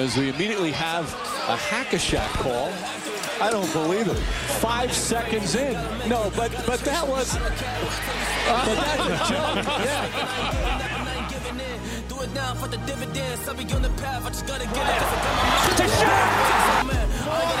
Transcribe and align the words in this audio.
as 0.00 0.16
we 0.16 0.30
immediately 0.30 0.72
have 0.72 1.04
a 1.48 1.56
hack-a-shack 1.56 2.30
call. 2.40 2.72
I 3.38 3.50
don't 3.50 3.70
believe 3.72 4.08
it. 4.08 4.16
Five 4.64 4.92
seconds 4.92 5.54
in. 5.56 5.74
No, 6.08 6.32
but 6.36 6.50
but 6.66 6.80
that 6.80 7.06
was. 7.06 7.36
Uh, 7.36 7.40
but 8.64 8.76
that's 8.80 9.04
a 9.04 9.32
joke. 9.32 9.64
Yeah. 9.84 11.00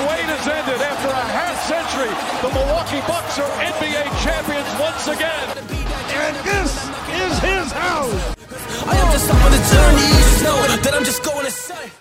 Wait 0.08 0.28
has 0.32 0.48
ended 0.48 0.80
after 0.80 1.08
a 1.08 1.26
half 1.36 1.56
century. 1.68 2.12
The 2.40 2.50
Milwaukee 2.56 3.04
Bucks 3.06 3.38
are 3.38 3.50
NBA 3.60 4.08
champions 4.24 4.68
once 4.80 5.08
again. 5.08 5.46
And 6.16 6.36
this 6.44 6.72
is 7.20 7.38
his 7.40 7.72
house. 7.72 8.39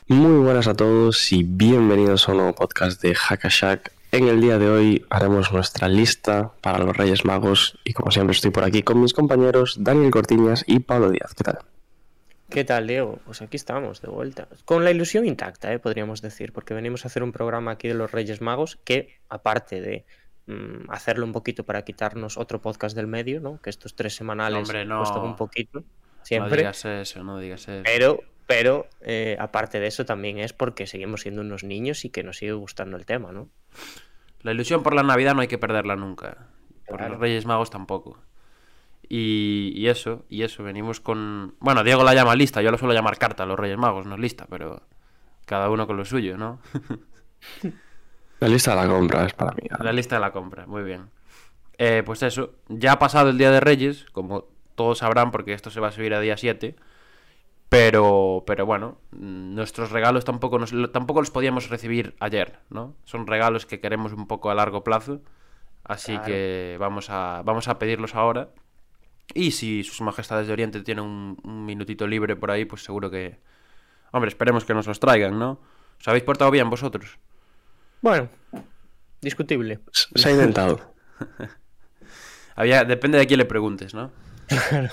Muy 0.08 0.44
buenas 0.44 0.68
a 0.68 0.74
todos 0.74 1.32
y 1.32 1.44
bienvenidos 1.44 2.28
a 2.28 2.32
un 2.32 2.38
nuevo 2.40 2.56
podcast 2.56 3.02
de 3.02 3.14
Hackashack. 3.14 3.92
En 4.12 4.28
el 4.28 4.42
día 4.42 4.58
de 4.58 4.68
hoy 4.68 5.06
haremos 5.12 5.52
nuestra 5.52 5.88
lista 5.88 6.52
para 6.62 6.80
los 6.80 6.98
Reyes 6.98 7.26
Magos 7.26 7.78
y 7.84 7.94
como 7.94 8.10
siempre 8.10 8.36
estoy 8.36 8.50
por 8.50 8.64
aquí 8.64 8.82
con 8.82 9.00
mis 9.00 9.14
compañeros 9.14 9.78
Daniel 9.80 10.10
Cortiñas 10.10 10.64
y 10.66 10.80
Pablo 10.80 11.12
Díaz. 11.12 11.36
¿Qué 11.36 11.44
tal? 11.44 11.60
¿Qué 12.50 12.64
tal, 12.64 12.88
Diego? 12.88 13.20
Pues 13.26 13.44
aquí 13.44 13.56
estamos, 13.58 14.02
de 14.02 14.08
vuelta. 14.10 14.48
Con 14.66 14.84
la 14.84 14.90
ilusión 14.90 15.28
intacta, 15.28 15.72
¿eh? 15.72 15.78
podríamos 15.78 16.24
decir, 16.24 16.52
porque 16.52 16.74
venimos 16.74 17.06
a 17.06 17.10
hacer 17.10 17.22
un 17.22 17.32
programa 17.32 17.72
aquí 17.72 17.88
de 17.88 17.94
los 17.94 18.12
Reyes 18.12 18.42
Magos 18.42 18.80
que, 18.84 19.20
aparte 19.30 19.80
de 19.82 20.06
mm, 20.48 20.90
hacerlo 20.90 21.26
un 21.26 21.32
poquito 21.32 21.64
para 21.64 21.84
quitarnos 21.84 22.40
otro 22.40 22.60
podcast 22.60 22.96
del 22.96 23.06
medio, 23.06 23.40
¿no? 23.40 23.62
Que 23.62 23.70
estos 23.70 23.94
tres 23.96 24.16
semanales 24.16 24.68
Hombre, 24.68 24.86
no. 24.86 24.98
cuestan 24.98 25.22
un 25.22 25.36
poquito, 25.36 25.84
No 26.38 26.46
siempre. 26.46 26.58
digas 26.58 26.86
eso, 26.86 27.24
no 27.24 27.40
digas 27.40 27.68
eso. 27.68 27.82
pero, 27.84 28.20
pero 28.48 28.88
eh, 29.02 29.38
aparte 29.40 29.80
de 29.80 29.88
eso 29.88 30.06
también 30.06 30.40
es 30.40 30.54
porque 30.54 30.88
seguimos 30.88 31.22
siendo 31.22 31.42
unos 31.42 31.64
niños 31.64 32.06
y 32.06 32.10
que 32.10 32.24
nos 32.24 32.38
sigue 32.38 32.54
gustando 32.54 32.98
el 32.98 33.06
tema, 33.06 33.32
¿no? 33.32 33.50
La 34.42 34.52
ilusión 34.52 34.84
por 34.84 34.94
la 34.96 35.04
Navidad 35.04 35.36
no 35.36 35.42
hay 35.42 35.48
que 35.48 35.58
perderla 35.58 35.96
nunca. 35.96 36.48
Por 36.88 36.98
Claro. 36.98 37.14
los 37.14 37.22
Reyes 37.22 37.46
Magos 37.46 37.70
tampoco. 37.70 38.20
Y, 39.08 39.74
y 39.76 39.88
eso, 39.88 40.26
y 40.30 40.44
eso, 40.44 40.64
venimos 40.64 41.00
con... 41.00 41.56
Bueno, 41.60 41.84
Diego 41.84 42.04
la 42.04 42.14
llama 42.14 42.36
lista, 42.36 42.62
yo 42.62 42.70
lo 42.72 42.78
suelo 42.78 42.94
llamar 42.94 43.18
carta 43.18 43.44
a 43.44 43.46
los 43.46 43.58
Reyes 43.60 43.78
Magos, 43.78 44.06
no 44.06 44.16
es 44.16 44.22
lista, 44.22 44.46
pero 44.50 44.84
cada 45.46 45.70
uno 45.70 45.88
con 45.88 45.98
lo 45.98 46.06
suyo, 46.06 46.38
¿no? 46.38 46.62
La 48.40 48.48
lista 48.48 48.72
de 48.72 48.78
la 48.78 48.88
compra 48.88 49.26
es 49.26 49.34
para 49.34 49.52
mí. 49.52 49.64
La 49.80 49.92
lista 49.92 50.16
de 50.16 50.22
la 50.22 50.32
compra, 50.32 50.66
muy 50.66 50.84
bien. 50.84 51.10
Eh, 51.78 52.04
pues 52.06 52.24
eso, 52.24 52.54
ya 52.70 52.94
ha 52.94 53.00
pasado 53.00 53.30
el 53.30 53.38
Día 53.38 53.52
de 53.52 53.60
Reyes, 53.60 54.06
como 54.14 54.46
todos 54.80 55.00
sabrán, 55.00 55.30
porque 55.32 55.52
esto 55.52 55.70
se 55.70 55.82
va 55.82 55.90
a 55.90 55.92
subir 55.92 56.14
a 56.14 56.22
día 56.22 56.38
7. 56.38 56.78
Pero, 57.68 58.46
pero 58.48 58.66
bueno, 58.66 58.98
nuestros 59.12 59.92
regalos 59.92 60.24
tampoco, 60.24 60.58
nos, 60.58 60.72
tampoco 60.94 61.20
los 61.20 61.32
podíamos 61.32 61.70
recibir 61.70 62.16
ayer, 62.22 62.60
¿no? 62.70 62.96
Son 63.04 63.28
regalos 63.28 63.66
que 63.66 63.82
queremos 63.82 64.14
un 64.14 64.26
poco 64.26 64.50
a 64.50 64.56
largo 64.56 64.86
plazo. 64.86 65.20
Así 65.84 66.14
Claro. 66.14 66.26
que 66.28 66.78
vamos 66.80 67.10
a, 67.10 67.42
vamos 67.44 67.68
a 67.68 67.78
pedirlos 67.78 68.16
ahora. 68.16 68.52
Y 69.34 69.52
si 69.52 69.84
sus 69.84 70.00
majestades 70.00 70.48
de 70.48 70.54
Oriente 70.54 70.82
tienen 70.82 71.04
un, 71.04 71.38
un 71.44 71.66
minutito 71.66 72.08
libre 72.08 72.38
por 72.38 72.52
ahí, 72.52 72.64
pues 72.64 72.84
seguro 72.84 73.12
que... 73.12 73.38
Hombre, 74.14 74.30
esperemos 74.30 74.64
que 74.64 74.74
nos 74.74 74.88
los 74.88 75.02
traigan, 75.02 75.38
¿no? 75.38 75.60
¿Os 76.00 76.08
habéis 76.08 76.24
portado 76.24 76.52
bien 76.52 76.70
vosotros? 76.70 77.20
Bueno, 78.02 78.30
discutible. 79.20 79.82
Se 79.92 80.30
ha 80.30 80.32
intentado. 80.32 80.94
Había, 82.56 82.84
depende 82.86 83.18
de 83.18 83.26
a 83.26 83.28
quién 83.28 83.38
le 83.38 83.46
preguntes, 83.46 83.94
¿no? 83.94 84.12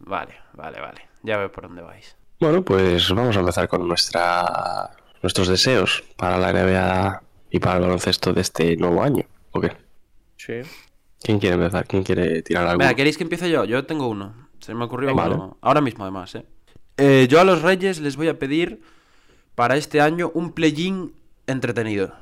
Vale, 0.00 0.34
vale, 0.54 0.80
vale. 0.80 1.02
Ya 1.22 1.36
veo 1.36 1.52
por 1.52 1.64
dónde 1.64 1.82
vais. 1.82 2.16
Bueno, 2.40 2.64
pues 2.64 3.08
vamos 3.12 3.36
a 3.36 3.40
empezar 3.40 3.68
con 3.68 3.86
nuestra 3.86 4.90
nuestros 5.22 5.48
deseos 5.48 6.04
para 6.16 6.38
la 6.38 6.52
NBA 6.52 7.22
y 7.50 7.58
para 7.58 7.76
el 7.76 7.82
baloncesto 7.82 8.32
de 8.32 8.40
este 8.40 8.76
nuevo 8.76 9.02
año. 9.02 9.24
¿O 9.52 9.60
qué? 9.60 9.76
Sí. 10.36 10.54
¿Quién 11.22 11.38
quiere 11.40 11.56
empezar? 11.56 11.86
¿Quién 11.86 12.04
quiere 12.04 12.42
tirar 12.42 12.66
algo? 12.66 12.78
Venga, 12.78 12.94
¿queréis 12.94 13.16
que 13.18 13.24
empiece 13.24 13.50
yo? 13.50 13.64
Yo 13.64 13.84
tengo 13.84 14.08
uno. 14.08 14.48
Se 14.60 14.72
me 14.74 14.84
ocurrió 14.84 15.14
Vale. 15.14 15.34
uno. 15.34 15.58
Ahora 15.60 15.80
mismo, 15.80 16.04
además, 16.04 16.34
¿eh? 16.36 16.44
Eh, 16.96 17.26
Yo 17.28 17.40
a 17.40 17.44
los 17.44 17.62
Reyes 17.62 18.00
les 18.00 18.16
voy 18.16 18.28
a 18.28 18.38
pedir 18.38 18.80
para 19.54 19.76
este 19.76 20.00
año 20.00 20.30
un 20.34 20.52
play-in 20.52 21.12
entretenido. 21.46 22.14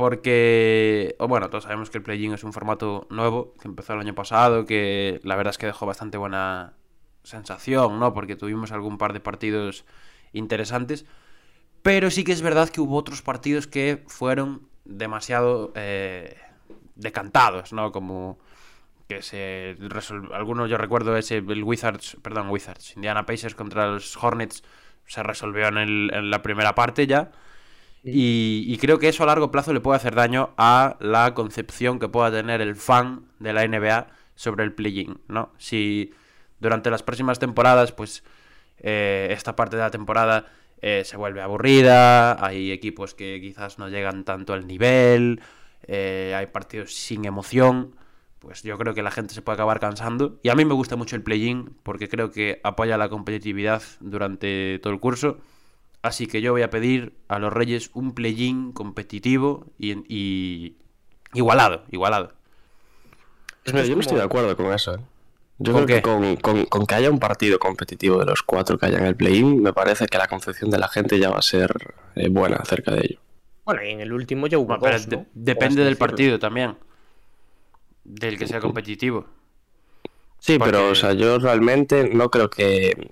Porque, 0.00 1.14
bueno, 1.18 1.50
todos 1.50 1.64
sabemos 1.64 1.90
que 1.90 1.98
el 1.98 2.02
play-in 2.02 2.32
es 2.32 2.42
un 2.42 2.54
formato 2.54 3.06
nuevo 3.10 3.54
que 3.60 3.68
empezó 3.68 3.92
el 3.92 4.00
año 4.00 4.14
pasado, 4.14 4.64
que 4.64 5.20
la 5.24 5.36
verdad 5.36 5.50
es 5.50 5.58
que 5.58 5.66
dejó 5.66 5.84
bastante 5.84 6.16
buena 6.16 6.72
sensación, 7.22 8.00
¿no? 8.00 8.14
Porque 8.14 8.34
tuvimos 8.34 8.72
algún 8.72 8.96
par 8.96 9.12
de 9.12 9.20
partidos 9.20 9.84
interesantes. 10.32 11.04
Pero 11.82 12.10
sí 12.10 12.24
que 12.24 12.32
es 12.32 12.40
verdad 12.40 12.70
que 12.70 12.80
hubo 12.80 12.96
otros 12.96 13.20
partidos 13.20 13.66
que 13.66 14.02
fueron 14.06 14.68
demasiado 14.86 15.70
eh, 15.74 16.38
decantados, 16.94 17.74
¿no? 17.74 17.92
Como 17.92 18.38
que 19.06 19.20
se 19.20 19.76
resol- 19.80 20.32
algunos 20.32 20.70
yo 20.70 20.78
recuerdo 20.78 21.14
ese 21.18 21.36
el 21.36 21.62
Wizards, 21.62 22.16
perdón, 22.22 22.48
Wizards, 22.48 22.96
Indiana 22.96 23.26
Pacers 23.26 23.54
contra 23.54 23.86
los 23.88 24.16
Hornets 24.16 24.64
se 25.06 25.22
resolvió 25.22 25.68
en, 25.68 25.76
el- 25.76 26.10
en 26.14 26.30
la 26.30 26.40
primera 26.40 26.74
parte 26.74 27.06
ya. 27.06 27.32
Y, 28.02 28.76
creo 28.78 28.98
que 28.98 29.08
eso 29.08 29.22
a 29.22 29.26
largo 29.26 29.50
plazo 29.50 29.72
le 29.72 29.80
puede 29.80 29.96
hacer 29.96 30.14
daño 30.14 30.54
a 30.56 30.96
la 31.00 31.34
concepción 31.34 31.98
que 31.98 32.08
pueda 32.08 32.30
tener 32.30 32.60
el 32.62 32.74
fan 32.74 33.26
de 33.38 33.52
la 33.52 33.66
NBA 33.66 34.08
sobre 34.34 34.64
el 34.64 34.72
play-in, 34.72 35.20
¿no? 35.28 35.52
Si 35.58 36.14
durante 36.60 36.90
las 36.90 37.02
próximas 37.02 37.38
temporadas, 37.38 37.92
pues 37.92 38.24
eh, 38.78 39.28
esta 39.30 39.54
parte 39.54 39.76
de 39.76 39.82
la 39.82 39.90
temporada 39.90 40.46
eh, 40.80 41.02
se 41.04 41.18
vuelve 41.18 41.42
aburrida, 41.42 42.42
hay 42.44 42.72
equipos 42.72 43.14
que 43.14 43.38
quizás 43.40 43.78
no 43.78 43.88
llegan 43.88 44.24
tanto 44.24 44.54
al 44.54 44.66
nivel, 44.66 45.42
eh, 45.86 46.34
hay 46.36 46.46
partidos 46.46 46.94
sin 46.94 47.26
emoción, 47.26 47.96
pues 48.38 48.62
yo 48.62 48.78
creo 48.78 48.94
que 48.94 49.02
la 49.02 49.10
gente 49.10 49.34
se 49.34 49.42
puede 49.42 49.56
acabar 49.56 49.78
cansando. 49.78 50.40
Y 50.42 50.48
a 50.48 50.54
mí 50.54 50.64
me 50.64 50.72
gusta 50.72 50.96
mucho 50.96 51.16
el 51.16 51.22
play-in 51.22 51.76
porque 51.82 52.08
creo 52.08 52.30
que 52.30 52.60
apoya 52.64 52.96
la 52.96 53.10
competitividad 53.10 53.82
durante 54.00 54.78
todo 54.82 54.92
el 54.94 55.00
curso. 55.00 55.38
Así 56.02 56.26
que 56.26 56.40
yo 56.40 56.52
voy 56.52 56.62
a 56.62 56.70
pedir 56.70 57.14
a 57.28 57.38
los 57.38 57.52
Reyes 57.52 57.90
un 57.94 58.12
play-in 58.14 58.72
competitivo 58.72 59.66
y, 59.78 59.92
y 60.08 60.76
igualado, 61.34 61.84
igualado. 61.90 62.32
Pues 63.64 63.74
mira, 63.74 63.86
yo 63.86 63.94
no 63.96 64.00
estoy 64.00 64.16
de 64.16 64.24
acuerdo 64.24 64.56
con 64.56 64.72
eso. 64.72 64.94
¿eh? 64.94 65.00
Yo 65.58 65.74
¿Con 65.74 65.84
creo 65.84 65.96
que 65.98 66.02
con, 66.02 66.36
con- 66.36 66.64
con 66.64 66.86
que 66.86 66.94
haya 66.94 67.10
un 67.10 67.18
partido 67.18 67.58
competitivo 67.58 68.18
de 68.18 68.24
los 68.24 68.42
cuatro 68.42 68.78
que 68.78 68.86
haya 68.86 68.96
en 68.98 69.04
el 69.04 69.14
play-in, 69.14 69.62
me 69.62 69.74
parece 69.74 70.06
que 70.06 70.16
la 70.16 70.26
concepción 70.26 70.70
de 70.70 70.78
la 70.78 70.88
gente 70.88 71.18
ya 71.18 71.28
va 71.30 71.38
a 71.38 71.42
ser 71.42 71.70
eh, 72.14 72.28
buena 72.30 72.56
acerca 72.56 72.92
de 72.92 73.00
ello. 73.04 73.20
Bueno, 73.66 73.82
y 73.84 73.90
en 73.90 74.00
el 74.00 74.10
último 74.14 74.46
ya 74.46 74.56
hubo 74.56 74.68
Bueno, 74.78 74.80
pero 74.82 74.98
dos. 74.98 75.04
Por 75.06 75.26
depende 75.34 75.82
del 75.84 75.90
decirlo. 75.92 76.06
partido 76.06 76.38
también. 76.38 76.76
Del 78.04 78.38
que 78.38 78.46
sea 78.46 78.58
competitivo. 78.60 79.26
Sí, 80.38 80.56
Porque- 80.58 80.72
pero 80.72 80.88
o 80.88 80.94
sea, 80.94 81.12
yo 81.12 81.38
realmente 81.38 82.08
no 82.08 82.30
creo 82.30 82.48
que 82.48 83.10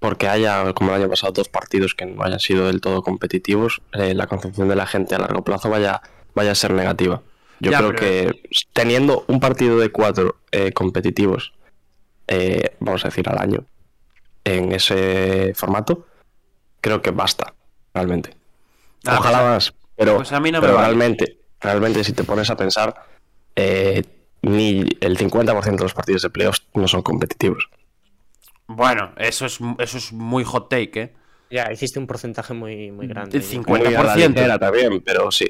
porque 0.00 0.26
haya, 0.28 0.72
como 0.72 0.90
el 0.94 1.00
año 1.02 1.08
pasado, 1.10 1.32
dos 1.32 1.48
partidos 1.48 1.94
que 1.94 2.06
no 2.06 2.24
hayan 2.24 2.40
sido 2.40 2.66
del 2.66 2.80
todo 2.80 3.02
competitivos, 3.02 3.82
eh, 3.92 4.14
la 4.14 4.26
concepción 4.26 4.68
de 4.68 4.74
la 4.74 4.86
gente 4.86 5.14
a 5.14 5.18
largo 5.18 5.44
plazo 5.44 5.70
vaya, 5.70 6.00
vaya 6.34 6.50
a 6.52 6.54
ser 6.56 6.72
negativa. 6.72 7.22
Yo 7.60 7.70
Ya, 7.70 7.78
creo 7.78 7.90
pero- 7.94 8.00
que 8.00 8.42
teniendo 8.72 9.24
un 9.28 9.38
partido 9.38 9.78
de 9.78 9.90
cuatro 9.92 10.36
eh, 10.50 10.72
competitivos, 10.72 11.52
eh, 12.26 12.74
vamos 12.80 13.04
a 13.04 13.08
decir 13.08 13.28
al 13.28 13.38
año, 13.38 13.64
en 14.44 14.72
ese 14.72 15.52
formato, 15.54 16.06
creo 16.80 17.02
que 17.02 17.10
basta, 17.10 17.52
realmente. 17.94 18.34
Ah, 19.06 19.18
Ojalá 19.18 19.38
pues 19.40 19.50
más, 19.50 19.74
pero, 19.96 20.16
pues 20.16 20.32
a 20.32 20.40
mí 20.40 20.50
no 20.50 20.58
me 20.58 20.66
pero 20.66 20.74
vale. 20.76 20.86
realmente, 20.88 21.38
realmente 21.60 22.02
si 22.04 22.12
te 22.14 22.24
pones 22.24 22.48
a 22.48 22.56
pensar, 22.56 22.94
ni 24.42 24.86
el 25.00 25.18
50% 25.18 25.76
de 25.76 25.82
los 25.84 25.92
partidos 25.94 26.22
de 26.22 26.30
playoffs 26.30 26.66
no 26.74 26.88
son 26.88 27.02
competitivos. 27.02 27.68
Bueno, 28.72 29.12
eso 29.16 29.46
es, 29.46 29.58
eso 29.78 29.98
es 29.98 30.12
muy 30.12 30.44
hot 30.44 30.68
take, 30.68 31.00
¿eh? 31.00 31.12
Ya, 31.50 31.72
hiciste 31.72 31.98
un 31.98 32.06
porcentaje 32.06 32.54
muy, 32.54 32.92
muy 32.92 33.08
grande. 33.08 33.36
El 33.36 33.42
yo 33.42 33.48
cincu- 33.62 33.68
Muy 33.70 33.80
a 33.80 33.90
la 33.90 34.14
50%. 34.14 34.28
ligera 34.34 34.58
también, 34.60 35.02
pero 35.04 35.30
sí. 35.32 35.46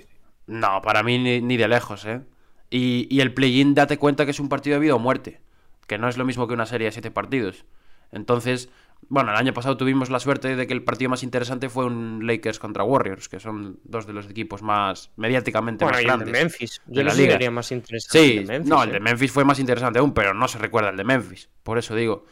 No, 0.46 0.80
para 0.80 1.02
mí 1.02 1.18
ni, 1.18 1.42
ni 1.42 1.58
de 1.58 1.68
lejos, 1.68 2.06
¿eh? 2.06 2.22
Y, 2.70 3.06
y 3.14 3.20
el 3.20 3.34
play-in, 3.34 3.74
date 3.74 3.98
cuenta 3.98 4.24
que 4.24 4.30
es 4.30 4.40
un 4.40 4.48
partido 4.48 4.74
de 4.76 4.80
vida 4.80 4.94
o 4.94 4.98
muerte. 4.98 5.40
Que 5.86 5.98
no 5.98 6.08
es 6.08 6.16
lo 6.16 6.24
mismo 6.24 6.48
que 6.48 6.54
una 6.54 6.64
serie 6.64 6.86
de 6.86 6.92
siete 6.92 7.10
partidos. 7.10 7.66
Entonces, 8.10 8.70
bueno, 9.10 9.32
el 9.32 9.36
año 9.36 9.52
pasado 9.52 9.76
tuvimos 9.76 10.08
la 10.08 10.18
suerte 10.18 10.56
de 10.56 10.66
que 10.66 10.72
el 10.72 10.82
partido 10.82 11.10
más 11.10 11.22
interesante 11.22 11.68
fue 11.68 11.84
un 11.84 12.26
Lakers 12.26 12.58
contra 12.58 12.82
Warriors, 12.84 13.28
que 13.28 13.38
son 13.38 13.80
dos 13.84 14.06
de 14.06 14.14
los 14.14 14.30
equipos 14.30 14.62
más 14.62 15.10
mediáticamente 15.16 15.84
Bueno, 15.84 15.96
más 15.98 16.02
y 16.02 16.06
el 16.06 16.10
de 16.10 16.16
grandes. 16.24 16.42
Memphis. 16.42 16.82
de 16.86 16.94
Yo 16.94 17.02
la 17.02 17.04
no 17.04 17.10
sé 17.10 17.16
si 17.16 17.22
liga. 17.22 17.32
sería 17.34 17.50
más 17.50 17.70
interesante 17.72 18.18
Sí, 18.18 18.38
el 18.38 18.46
de 18.46 18.52
Memphis. 18.54 18.70
no, 18.70 18.82
el 18.82 18.88
¿eh? 18.88 18.92
de 18.94 19.00
Memphis 19.00 19.30
fue 19.32 19.44
más 19.44 19.58
interesante 19.58 19.98
aún, 19.98 20.14
pero 20.14 20.32
no 20.32 20.48
se 20.48 20.58
recuerda 20.58 20.88
el 20.90 20.96
de 20.96 21.04
Memphis. 21.04 21.50
Por 21.62 21.76
eso 21.76 21.94
digo 21.94 22.24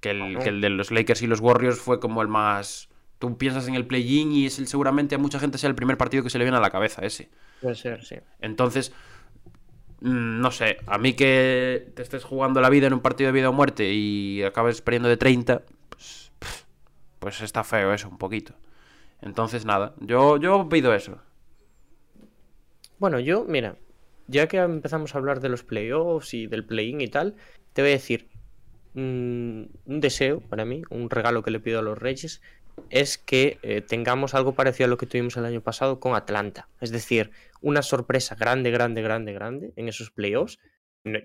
que 0.00 0.10
el, 0.10 0.38
que 0.38 0.48
el 0.48 0.60
de 0.60 0.70
los 0.70 0.90
Lakers 0.90 1.22
y 1.22 1.26
los 1.26 1.40
Warriors 1.40 1.78
fue 1.78 2.00
como 2.00 2.22
el 2.22 2.28
más... 2.28 2.88
Tú 3.18 3.38
piensas 3.38 3.66
en 3.66 3.74
el 3.74 3.86
play-in 3.86 4.30
y 4.32 4.46
es 4.46 4.58
el, 4.58 4.66
seguramente 4.66 5.14
a 5.14 5.18
mucha 5.18 5.38
gente 5.38 5.56
sea 5.56 5.70
el 5.70 5.74
primer 5.74 5.96
partido 5.96 6.22
que 6.22 6.28
se 6.28 6.38
le 6.38 6.44
viene 6.44 6.58
a 6.58 6.60
la 6.60 6.70
cabeza 6.70 7.02
ese. 7.02 7.30
Puede 7.62 7.74
ser, 7.74 8.04
sí. 8.04 8.16
Entonces, 8.40 8.92
mm, 10.00 10.40
no 10.40 10.50
sé, 10.50 10.76
a 10.86 10.98
mí 10.98 11.14
que 11.14 11.92
te 11.94 12.02
estés 12.02 12.24
jugando 12.24 12.60
la 12.60 12.68
vida 12.68 12.88
en 12.88 12.92
un 12.92 13.00
partido 13.00 13.28
de 13.28 13.32
vida 13.32 13.48
o 13.48 13.54
muerte 13.54 13.90
y 13.90 14.42
acabes 14.42 14.82
perdiendo 14.82 15.08
de 15.08 15.16
30, 15.16 15.62
pues, 15.88 16.30
pues 17.18 17.40
está 17.40 17.64
feo 17.64 17.94
eso 17.94 18.08
un 18.08 18.18
poquito. 18.18 18.54
Entonces, 19.22 19.64
nada, 19.64 19.94
yo, 20.00 20.36
yo 20.36 20.68
pido 20.68 20.92
eso. 20.92 21.18
Bueno, 22.98 23.18
yo, 23.18 23.44
mira, 23.44 23.76
ya 24.26 24.46
que 24.46 24.58
empezamos 24.58 25.14
a 25.14 25.18
hablar 25.18 25.40
de 25.40 25.48
los 25.48 25.62
playoffs 25.62 26.34
y 26.34 26.46
del 26.46 26.64
play-in 26.64 27.00
y 27.00 27.08
tal, 27.08 27.34
te 27.72 27.82
voy 27.82 27.92
a 27.92 27.94
decir 27.94 28.28
mm, 28.96 29.62
un 29.84 30.00
deseo 30.00 30.40
para 30.40 30.64
mí, 30.64 30.82
un 30.90 31.08
regalo 31.10 31.42
que 31.42 31.52
le 31.52 31.60
pido 31.60 31.78
a 31.78 31.82
los 31.82 31.98
Reyes, 31.98 32.42
es 32.90 33.18
que 33.18 33.58
eh, 33.62 33.80
tengamos 33.80 34.34
algo 34.34 34.54
parecido 34.54 34.86
a 34.86 34.88
lo 34.88 34.96
que 34.96 35.06
tuvimos 35.06 35.36
el 35.36 35.44
año 35.44 35.62
pasado 35.62 36.00
con 36.00 36.14
Atlanta. 36.14 36.68
Es 36.80 36.90
decir, 36.90 37.30
una 37.60 37.82
sorpresa 37.82 38.34
grande, 38.34 38.70
grande, 38.70 39.02
grande, 39.02 39.32
grande 39.32 39.72
en 39.76 39.88
esos 39.88 40.10
playoffs. 40.10 40.58
No, 41.04 41.20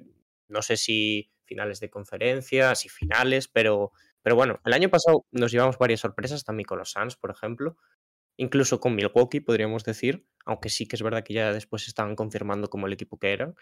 no 0.47 0.62
sé 0.62 0.77
si 0.77 1.31
finales 1.45 1.79
de 1.79 1.89
conferencia, 1.89 2.75
si 2.75 2.89
finales, 2.89 3.47
pero, 3.47 3.91
pero 4.21 4.35
bueno, 4.35 4.62
el 4.65 4.74
año 4.74 4.89
pasado 4.89 5.25
nos 5.31 5.51
llevamos 5.51 5.77
varias 5.77 6.00
sorpresas, 6.00 6.44
también 6.44 6.65
con 6.65 6.77
los 6.77 6.91
Suns, 6.91 7.17
por 7.17 7.31
ejemplo, 7.31 7.77
incluso 8.38 8.79
con 8.79 8.95
Milwaukee, 8.95 9.39
podríamos 9.39 9.83
decir, 9.83 10.25
aunque 10.45 10.69
sí 10.69 10.88
que 10.88 10.95
es 10.95 11.03
verdad 11.03 11.24
que 11.24 11.33
ya 11.33 11.51
después 11.53 11.88
estaban 11.88 12.15
confirmando 12.15 12.69
como 12.69 12.88
el 12.88 12.94
equipo 12.94 13.17
que 13.17 13.33
eran. 13.33 13.56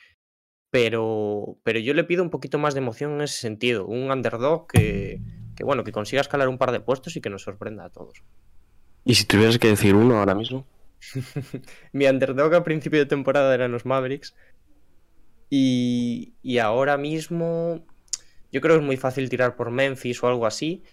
Pero, 0.72 1.58
pero 1.64 1.80
yo 1.80 1.94
le 1.94 2.04
pido 2.04 2.24
un 2.24 2.30
poquito 2.30 2.60
más 2.60 2.74
de 2.74 2.80
emoción 2.80 3.14
en 3.14 3.22
ese 3.22 3.40
sentido, 3.40 3.88
un 3.88 4.12
underdog 4.12 4.68
que, 4.68 5.22
que 5.56 5.64
bueno, 5.64 5.84
que 5.84 5.92
consiga 5.92 6.22
escalar 6.22 6.48
un 6.48 6.58
par 6.58 6.72
de 6.72 6.80
puestos 6.80 7.16
y 7.16 7.22
que 7.22 7.30
nos 7.30 7.42
sorprenda 7.42 7.86
a 7.86 7.90
todos. 7.90 8.24
¿Y 9.04 9.16
si 9.16 9.26
tuvieras 9.26 9.58
que 9.58 9.70
decir 9.70 9.96
uno 9.96 10.20
ahora 10.20 10.36
mismo? 10.36 10.68
Mi 11.92 12.06
underdog 12.06 12.54
a 12.54 12.64
principio 12.64 13.00
de 13.00 13.06
temporada 13.06 13.54
eran 13.54 13.72
los 13.72 13.86
Mavericks. 13.86 14.36
Y, 15.50 16.34
y 16.44 16.60
ahora 16.60 16.98
mismo 16.98 17.84
yo 18.52 18.62
creo 18.62 18.76
que 18.76 18.82
es 18.82 18.86
muy 18.86 18.98
fácil 18.98 19.30
tirar 19.30 19.56
por 19.56 19.72
Memphis 19.72 20.24
o 20.24 20.28
algo 20.28 20.46
así. 20.46 20.84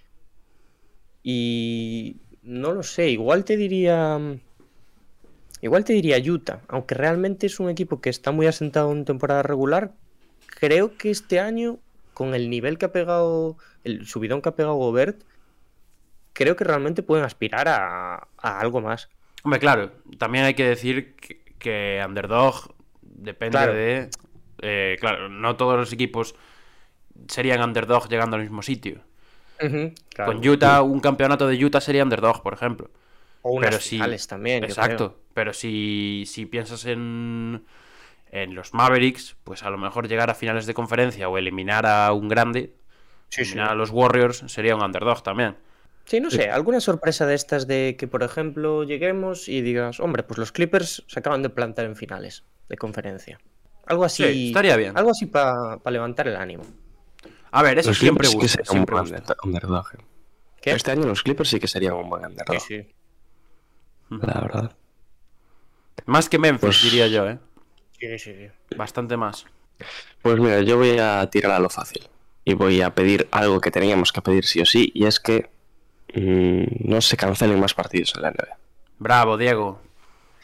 Y 1.22 2.20
no 2.42 2.72
lo 2.72 2.82
sé, 2.82 3.10
igual 3.10 3.44
te 3.44 3.56
diría... 3.56 4.18
Igual 5.62 5.84
te 5.84 5.92
diría 5.94 6.18
Utah, 6.18 6.60
aunque 6.68 6.94
realmente 6.94 7.46
es 7.46 7.58
un 7.60 7.70
equipo 7.70 8.00
que 8.00 8.10
está 8.10 8.30
muy 8.30 8.46
asentado 8.46 8.92
en 8.92 9.04
temporada 9.04 9.42
regular. 9.42 9.92
Creo 10.60 10.96
que 10.96 11.10
este 11.10 11.40
año, 11.40 11.78
con 12.14 12.34
el 12.34 12.50
nivel 12.50 12.78
que 12.78 12.86
ha 12.86 12.92
pegado, 12.92 13.56
el 13.84 14.06
subidón 14.06 14.42
que 14.42 14.48
ha 14.50 14.54
pegado 14.56 14.74
Gobert, 14.74 15.22
creo 16.32 16.56
que 16.56 16.64
realmente 16.64 17.02
pueden 17.02 17.24
aspirar 17.24 17.68
a, 17.68 18.28
a 18.36 18.60
algo 18.60 18.80
más. 18.80 19.08
Hombre, 19.42 19.58
claro, 19.60 19.92
también 20.18 20.44
hay 20.44 20.54
que 20.54 20.64
decir 20.68 21.14
que, 21.16 21.40
que 21.58 22.02
Underdog 22.06 22.74
depende 23.02 23.52
Claro. 23.52 23.72
de... 23.72 24.10
eh, 24.62 24.96
claro, 25.00 25.28
no 25.28 25.56
todos 25.56 25.76
los 25.78 25.92
equipos 25.92 26.34
serían 27.28 27.62
Underdog 27.62 28.08
llegando 28.08 28.36
al 28.36 28.42
mismo 28.42 28.62
sitio. 28.62 29.00
Claro. 29.58 30.32
Con 30.32 30.46
Utah, 30.46 30.82
un 30.82 31.00
campeonato 31.00 31.46
de 31.46 31.64
Utah 31.64 31.80
sería 31.80 32.02
Underdog, 32.02 32.42
por 32.42 32.52
ejemplo. 32.52 32.90
O 33.46 33.52
unas 33.54 33.70
pero 33.70 33.80
si- 33.82 33.90
finales 33.90 34.26
también. 34.26 34.60
yo 34.62 34.66
Exacto. 34.68 35.20
Pero 35.34 35.52
si, 35.52 36.24
si 36.26 36.46
piensas 36.46 36.84
en, 36.86 37.64
en 38.30 38.54
los 38.54 38.72
Mavericks, 38.74 39.36
pues 39.44 39.62
a 39.62 39.70
lo 39.70 39.78
mejor 39.78 40.08
llegar 40.08 40.30
a 40.30 40.34
finales 40.34 40.66
de 40.66 40.74
conferencia 40.74 41.28
o 41.28 41.36
eliminar 41.38 41.86
a 41.86 42.12
un 42.12 42.28
grande, 42.28 42.74
Sí, 43.28 43.44
sí. 43.44 43.50
eliminar 43.52 43.70
a 43.70 43.74
los 43.74 43.90
Warriors, 43.90 44.44
sería 44.46 44.74
un 44.76 44.82
underdog 44.82 45.22
también. 45.22 45.56
Sí, 46.06 46.20
no 46.20 46.30
sé, 46.30 46.50
alguna 46.50 46.80
sorpresa 46.80 47.26
de 47.26 47.34
estas 47.34 47.66
de 47.66 47.96
que, 47.98 48.06
por 48.06 48.22
ejemplo, 48.22 48.84
lleguemos 48.84 49.48
y 49.48 49.60
digas, 49.60 49.98
hombre, 49.98 50.22
pues 50.22 50.38
los 50.38 50.52
Clippers 50.52 51.02
se 51.08 51.18
acaban 51.18 51.42
de 51.42 51.50
plantar 51.50 51.84
en 51.84 51.96
finales 51.96 52.44
de 52.68 52.76
conferencia. 52.76 53.40
Algo 53.86 54.04
así. 54.04 54.22
Sí, 54.24 54.46
estaría 54.48 54.76
bien. 54.76 54.96
Algo 54.96 55.10
así 55.10 55.26
para 55.26 55.78
levantar 55.90 56.28
el 56.28 56.36
ánimo. 56.36 56.62
A 57.50 57.62
ver, 57.62 57.78
eso 57.78 57.90
Los 57.90 57.98
siempre 57.98 58.28
Clippers 58.28 58.30
sí 58.30 58.36
que 58.38 58.42
gusta. 58.42 58.64
serían 58.64 58.70
un 58.70 58.86
Siempre 58.86 58.94
buen 58.94 59.54
underdog. 59.54 59.86
eh. 59.94 60.04
¿Qué? 60.62 60.70
Este 60.72 60.90
año 60.92 61.06
los 61.06 61.22
Clippers 61.22 61.48
sí 61.48 61.58
que 61.60 61.68
serían 61.68 61.94
un 61.94 62.08
buen 62.08 62.24
underdog, 62.24 62.60
Sí, 62.60 62.82
sí. 62.82 62.94
La 64.10 64.40
verdad. 64.40 64.72
Más 66.06 66.28
que 66.28 66.38
Memphis, 66.38 66.60
Pues- 66.60 66.82
diría 66.82 67.08
yo, 67.08 67.28
¿eh? 67.28 67.38
Sí, 67.98 68.06
sí, 68.18 68.34
sí. 68.34 68.48
Bastante 68.76 69.16
más. 69.16 69.46
Pues 70.22 70.38
mira, 70.38 70.60
yo 70.62 70.76
voy 70.76 70.98
a 70.98 71.28
tirar 71.30 71.52
a 71.52 71.58
lo 71.58 71.70
fácil. 71.70 72.06
Y 72.44 72.54
voy 72.54 72.80
a 72.82 72.94
pedir 72.94 73.26
algo 73.32 73.60
que 73.60 73.70
teníamos 73.70 74.12
que 74.12 74.22
pedir 74.22 74.44
sí 74.44 74.60
o 74.60 74.66
sí, 74.66 74.92
y 74.94 75.06
es 75.06 75.18
que 75.18 75.48
mm, 76.14 76.88
no 76.88 77.00
se 77.00 77.16
cancelen 77.16 77.58
más 77.58 77.74
partidos 77.74 78.14
en 78.14 78.22
la 78.22 78.30
NBA. 78.30 78.58
Bravo, 78.98 79.36
Diego. 79.36 79.80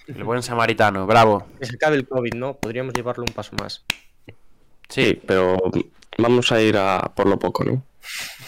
El 0.09 0.25
buen 0.25 0.43
samaritano, 0.43 1.06
bravo. 1.06 1.47
Que 1.61 1.67
se 1.67 1.76
acabe 1.76 1.94
el 1.97 2.09
COVID, 2.09 2.35
¿no? 2.35 2.55
Podríamos 2.55 2.93
llevarlo 2.93 3.25
un 3.26 3.32
paso 3.32 3.55
más. 3.61 3.85
Sí, 4.26 4.35
Sí, 4.88 5.23
pero 5.26 5.56
vamos 6.19 6.50
a 6.53 6.61
ir 6.61 6.76
a 6.76 7.12
por 7.14 7.26
lo 7.29 7.38
poco, 7.38 7.64
¿no? 7.64 7.85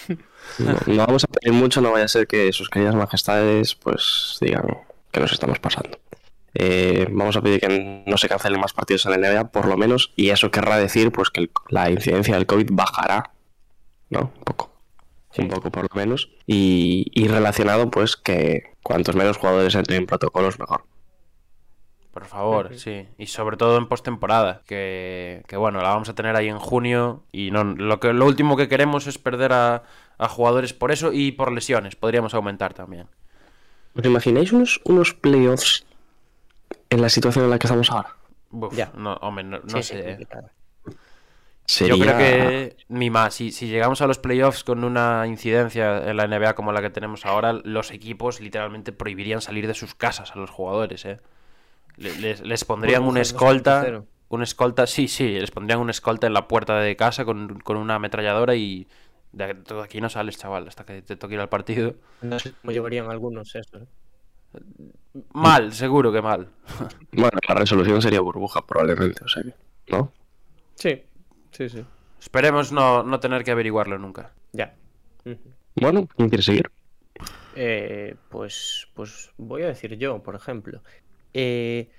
No, 0.58 0.72
no 0.86 1.06
vamos 1.06 1.24
a 1.24 1.26
pedir 1.28 1.52
mucho, 1.52 1.80
no 1.80 1.90
vaya 1.90 2.04
a 2.04 2.08
ser 2.08 2.26
que 2.28 2.52
sus 2.52 2.68
queridas 2.68 2.94
majestades 2.94 3.74
pues 3.74 4.36
digan 4.40 4.78
que 5.14 5.20
nos 5.20 5.32
estamos 5.32 5.58
pasando. 5.58 5.98
Eh, 6.56 7.08
vamos 7.10 7.36
a 7.36 7.40
pedir 7.42 7.60
que 7.60 8.04
no 8.06 8.16
se 8.18 8.28
cancelen 8.28 8.60
más 8.60 8.72
partidos 8.74 9.06
en 9.06 9.12
la 9.12 9.16
NBA, 9.18 9.50
por 9.50 9.66
lo 9.66 9.76
menos, 9.76 10.12
y 10.16 10.28
eso 10.30 10.50
querrá 10.50 10.76
decir 10.76 11.10
pues 11.10 11.30
que 11.30 11.40
el- 11.40 11.50
la 11.70 11.90
incidencia 11.90 12.34
del 12.34 12.46
COVID 12.46 12.68
bajará, 12.72 13.32
¿no? 14.10 14.32
Un 14.38 14.44
poco. 14.44 14.70
Un 15.36 15.48
poco 15.48 15.70
por 15.72 15.82
lo 15.82 15.96
menos. 15.96 16.30
Y, 16.46 17.10
y 17.12 17.26
relacionado 17.26 17.90
pues 17.90 18.16
que 18.16 18.74
cuantos 18.84 19.16
menos 19.16 19.36
jugadores 19.38 19.74
entren 19.74 20.00
en 20.02 20.06
protocolos, 20.06 20.60
mejor. 20.60 20.84
por 22.12 22.26
favor, 22.26 22.78
sí. 22.78 23.08
Y 23.18 23.26
sobre 23.26 23.56
todo 23.56 23.76
en 23.76 23.88
postemporada, 23.88 24.62
que, 24.66 25.42
que 25.48 25.56
bueno, 25.56 25.80
la 25.82 25.88
vamos 25.88 26.08
a 26.08 26.14
tener 26.14 26.36
ahí 26.36 26.48
en 26.48 26.60
junio. 26.60 27.24
Y 27.32 27.50
no, 27.50 27.64
lo, 27.64 27.98
que, 27.98 28.12
lo 28.12 28.26
último 28.26 28.56
que 28.56 28.68
queremos 28.68 29.08
es 29.08 29.18
perder 29.18 29.52
a, 29.52 29.82
a 30.18 30.28
jugadores 30.28 30.72
por 30.72 30.92
eso 30.92 31.12
y 31.12 31.32
por 31.32 31.50
lesiones. 31.50 31.96
Podríamos 31.96 32.32
aumentar 32.34 32.72
también. 32.72 33.08
¿Os 33.96 34.04
imagináis 34.04 34.52
unos, 34.52 34.80
unos 34.84 35.14
playoffs 35.14 35.84
en 36.90 37.00
la 37.02 37.08
situación 37.08 37.44
en 37.44 37.50
la 37.50 37.58
que 37.58 37.66
estamos 37.66 37.90
ahora? 37.90 38.16
Uf, 38.50 38.74
Ya. 38.76 38.90
no, 38.96 39.14
hombre, 39.14 39.44
no, 39.44 39.58
no 39.58 39.68
Sí, 39.68 39.82
sí, 39.82 39.94
sé. 39.94 40.10
¿eh? 40.10 40.26
Sería... 41.66 41.94
Yo 41.96 42.02
creo 42.02 42.18
que 42.18 42.76
ni 42.88 43.08
más. 43.08 43.34
Si, 43.34 43.50
si 43.50 43.68
llegamos 43.68 44.02
a 44.02 44.06
los 44.06 44.18
playoffs 44.18 44.64
con 44.64 44.84
una 44.84 45.26
incidencia 45.26 46.10
en 46.10 46.16
la 46.18 46.24
NBA 46.24 46.54
como 46.54 46.72
la 46.72 46.82
que 46.82 46.90
tenemos 46.90 47.24
ahora, 47.24 47.52
los 47.54 47.90
equipos 47.90 48.40
literalmente 48.40 48.92
prohibirían 48.92 49.40
salir 49.40 49.66
de 49.66 49.74
sus 49.74 49.94
casas 49.94 50.32
a 50.32 50.38
los 50.38 50.50
jugadores, 50.50 51.04
¿eh? 51.06 51.20
Le- 51.96 52.16
Les, 52.16 52.40
les 52.42 52.64
pondrían 52.64 53.02
un 53.02 53.08
Burbujas 53.08 53.28
escolta. 53.28 53.86
2.0. 53.86 54.04
Un 54.28 54.42
escolta, 54.42 54.86
sí, 54.86 55.06
sí, 55.06 55.28
les 55.38 55.50
pondrían 55.52 55.78
un 55.80 55.90
escolta 55.90 56.26
en 56.26 56.32
la 56.34 56.48
puerta 56.48 56.78
de 56.80 56.96
casa 56.96 57.24
con, 57.24 57.60
con 57.60 57.76
una 57.76 57.94
ametralladora 57.96 58.56
y 58.56 58.88
de 59.34 59.54
todo 59.54 59.82
aquí 59.82 60.00
no 60.00 60.08
sales, 60.08 60.38
chaval, 60.38 60.68
hasta 60.68 60.84
que 60.84 61.02
te 61.02 61.16
toque 61.16 61.34
ir 61.34 61.40
al 61.40 61.48
partido. 61.48 61.94
No 62.22 62.38
sé 62.38 62.52
cómo 62.60 62.72
llevarían 62.72 63.10
algunos 63.10 63.54
eso. 63.54 63.78
¿eh? 63.78 63.86
Mal, 65.32 65.72
seguro 65.72 66.12
que 66.12 66.22
mal. 66.22 66.48
Bueno, 67.12 67.38
la 67.48 67.54
resolución 67.54 68.00
sería 68.02 68.20
burbuja 68.20 68.66
probablemente, 68.66 69.24
o 69.24 69.28
sea 69.28 69.42
que, 69.42 69.54
¿no? 69.88 70.12
Sí, 70.74 71.02
sí, 71.52 71.68
sí. 71.68 71.84
Esperemos 72.20 72.72
no, 72.72 73.02
no 73.02 73.20
tener 73.20 73.44
que 73.44 73.50
averiguarlo 73.50 73.98
nunca. 73.98 74.32
Ya. 74.52 74.74
Bueno, 75.76 76.08
¿quién 76.16 76.28
quiere 76.28 76.42
seguir? 76.42 76.70
Eh, 77.56 78.16
pues, 78.30 78.88
pues 78.94 79.30
voy 79.36 79.62
a 79.62 79.68
decir 79.68 79.96
yo, 79.96 80.22
por 80.22 80.34
ejemplo. 80.34 80.82
Eh, 81.32 81.90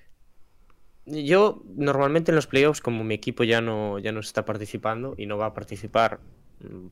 yo 1.05 1.61
normalmente 1.75 2.31
en 2.31 2.35
los 2.35 2.47
playoffs, 2.47 2.81
como 2.81 3.03
mi 3.03 3.15
equipo 3.15 3.43
ya 3.43 3.61
no, 3.61 3.99
ya 3.99 4.11
no 4.11 4.19
está 4.19 4.45
participando 4.45 5.13
y 5.17 5.25
no 5.27 5.37
va 5.37 5.47
a 5.47 5.53
participar, 5.53 6.19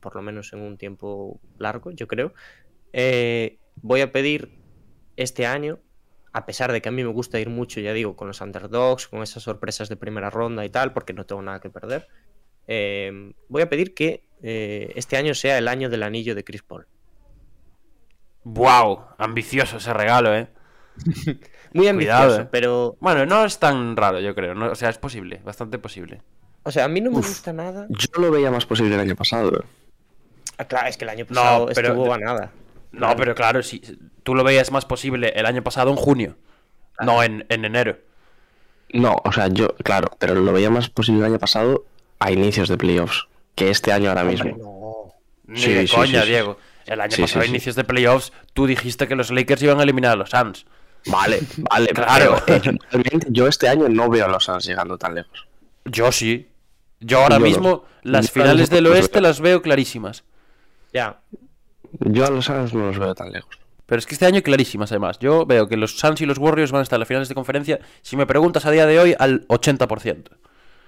por 0.00 0.16
lo 0.16 0.22
menos 0.22 0.52
en 0.52 0.60
un 0.60 0.76
tiempo 0.76 1.40
largo, 1.58 1.90
yo 1.90 2.06
creo, 2.06 2.32
eh, 2.92 3.58
voy 3.76 4.00
a 4.00 4.12
pedir 4.12 4.58
este 5.16 5.46
año, 5.46 5.78
a 6.32 6.46
pesar 6.46 6.72
de 6.72 6.82
que 6.82 6.88
a 6.88 6.92
mí 6.92 7.02
me 7.02 7.10
gusta 7.10 7.38
ir 7.40 7.48
mucho, 7.48 7.80
ya 7.80 7.92
digo, 7.92 8.16
con 8.16 8.28
los 8.28 8.40
underdogs, 8.40 9.08
con 9.08 9.22
esas 9.22 9.42
sorpresas 9.42 9.88
de 9.88 9.96
primera 9.96 10.30
ronda 10.30 10.64
y 10.64 10.70
tal, 10.70 10.92
porque 10.92 11.12
no 11.12 11.26
tengo 11.26 11.42
nada 11.42 11.60
que 11.60 11.70
perder, 11.70 12.08
eh, 12.66 13.32
voy 13.48 13.62
a 13.62 13.68
pedir 13.68 13.94
que 13.94 14.28
eh, 14.42 14.92
este 14.96 15.16
año 15.16 15.34
sea 15.34 15.58
el 15.58 15.68
año 15.68 15.88
del 15.88 16.02
anillo 16.02 16.34
de 16.34 16.44
Chris 16.44 16.62
Paul. 16.62 16.86
¡Wow! 18.44 19.06
Ambicioso 19.18 19.78
ese 19.78 19.92
regalo, 19.94 20.34
¿eh? 20.34 20.48
Muy 21.72 21.88
ambicioso, 21.88 22.48
pero 22.50 22.96
Bueno, 23.00 23.26
no 23.26 23.44
es 23.44 23.58
tan 23.58 23.96
raro, 23.96 24.20
yo 24.20 24.34
creo. 24.34 24.54
¿no? 24.54 24.70
O 24.70 24.74
sea, 24.74 24.90
es 24.90 24.98
posible, 24.98 25.40
bastante 25.44 25.78
posible. 25.78 26.22
O 26.64 26.70
sea, 26.72 26.84
a 26.84 26.88
mí 26.88 27.00
no 27.00 27.10
me 27.10 27.18
Uf. 27.18 27.28
gusta 27.28 27.52
nada. 27.52 27.86
Yo 27.90 28.08
lo 28.20 28.30
veía 28.30 28.50
más 28.50 28.66
posible 28.66 28.94
el 28.94 29.00
año 29.00 29.14
pasado. 29.16 29.50
¿eh? 29.56 29.62
Ah, 30.58 30.64
claro, 30.66 30.88
es 30.88 30.96
que 30.96 31.04
el 31.04 31.10
año 31.10 31.26
No, 31.28 31.34
pasado 31.34 31.66
pero- 31.74 31.88
estuvo 31.88 32.12
a 32.14 32.18
nada. 32.18 32.50
No, 32.92 33.14
pero 33.16 33.34
claro, 33.34 33.62
si 33.62 33.80
tú 34.22 34.34
lo 34.36 34.44
veías 34.44 34.70
más 34.70 34.84
posible 34.84 35.32
el 35.34 35.46
año 35.46 35.62
pasado 35.64 35.90
en 35.90 35.96
junio, 35.96 36.36
no 37.00 37.22
en, 37.24 37.44
en 37.48 37.64
enero. 37.64 37.98
No, 38.92 39.16
o 39.24 39.32
sea, 39.32 39.48
yo, 39.48 39.74
claro, 39.82 40.10
pero 40.20 40.36
lo 40.36 40.52
veía 40.52 40.70
más 40.70 40.88
posible 40.90 41.20
el 41.20 41.32
año 41.32 41.38
pasado 41.40 41.84
a 42.20 42.30
inicios 42.30 42.68
de 42.68 42.76
playoffs 42.78 43.26
que 43.56 43.70
este 43.70 43.92
año 43.92 44.10
ahora 44.10 44.22
mismo. 44.22 44.50
Hombre, 44.52 44.62
no. 44.64 45.14
Ni 45.54 45.60
Sí, 45.60 45.72
de 45.72 45.86
sí, 45.88 45.94
coña, 45.94 46.22
sí. 46.22 46.28
Diego. 46.28 46.56
El 46.86 47.00
año 47.00 47.10
Sí, 47.16 47.22
pasado, 47.22 47.42
a 47.42 47.46
inicios 47.46 47.74
de 47.74 47.82
playoffs, 47.84 48.32
tú 48.52 48.66
dijiste 48.68 49.08
que 49.08 49.16
los 49.16 49.30
Lakers 49.32 49.62
iban 49.62 49.80
a 49.80 49.82
eliminar 49.82 50.12
a 50.12 50.16
los 50.16 50.30
Suns. 50.30 50.64
Vale, 51.06 51.40
vale, 51.68 51.88
Claro. 51.94 52.40
pero, 52.46 52.58
eh, 52.58 52.78
realmente 52.92 53.26
yo 53.30 53.48
este 53.48 53.68
año 53.68 53.88
no 53.88 54.08
veo 54.08 54.26
a 54.26 54.28
los 54.28 54.44
Suns 54.44 54.64
llegando 54.64 54.96
tan 54.96 55.16
lejos. 55.16 55.46
Yo 55.84 56.12
sí. 56.12 56.48
Yo 57.00 57.18
ahora 57.20 57.36
Yo 57.36 57.40
no. 57.40 57.46
mismo, 57.46 57.84
las 58.02 58.26
Yo 58.28 58.32
finales 58.32 58.70
del 58.70 58.86
oeste 58.86 59.20
veo. 59.20 59.22
las 59.28 59.40
veo 59.40 59.62
clarísimas. 59.62 60.24
Ya. 60.92 61.20
Yo 62.00 62.26
a 62.26 62.30
los 62.30 62.46
Suns 62.46 62.72
no 62.74 62.86
los 62.86 62.98
veo 62.98 63.14
tan 63.14 63.30
lejos. 63.32 63.58
Pero 63.86 63.98
es 63.98 64.06
que 64.06 64.14
este 64.14 64.24
año 64.26 64.40
clarísimas, 64.42 64.90
además. 64.92 65.18
Yo 65.18 65.44
veo 65.44 65.68
que 65.68 65.76
los 65.76 65.98
Suns 65.98 66.20
y 66.22 66.26
los 66.26 66.38
Warriors 66.38 66.72
van 66.72 66.80
a 66.80 66.82
estar 66.82 66.96
en 66.96 67.00
las 67.00 67.08
finales 67.08 67.28
de 67.28 67.34
conferencia, 67.34 67.80
si 68.02 68.16
me 68.16 68.26
preguntas 68.26 68.64
a 68.64 68.70
día 68.70 68.86
de 68.86 68.98
hoy, 68.98 69.14
al 69.18 69.46
80%. 69.48 70.30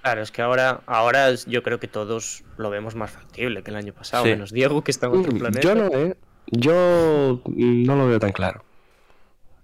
Claro, 0.02 0.22
es 0.22 0.30
que 0.30 0.40
ahora, 0.40 0.80
ahora 0.86 1.28
es- 1.30 1.46
yo 1.46 1.62
creo 1.62 1.78
que 1.80 1.88
todos 1.88 2.44
lo 2.56 2.70
vemos 2.70 2.94
más 2.94 3.10
factible 3.10 3.62
que 3.62 3.70
el 3.70 3.76
año 3.76 3.92
pasado, 3.92 4.25
Sí. 4.25 4.30
menos 4.30 4.52
Diego, 4.52 4.82
que 4.82 4.90
está 4.92 5.06
en 5.08 5.12
otro 5.16 5.32
Mm, 5.32 5.38
planeta. 5.38 5.60
Yo 5.60 5.75
no, 5.75 5.86
¿eh? 5.88 6.16
Yo 6.46 7.40
no 7.44 7.96
lo 7.96 8.06
veo 8.06 8.18
tan 8.20 8.32
claro. 8.32 8.62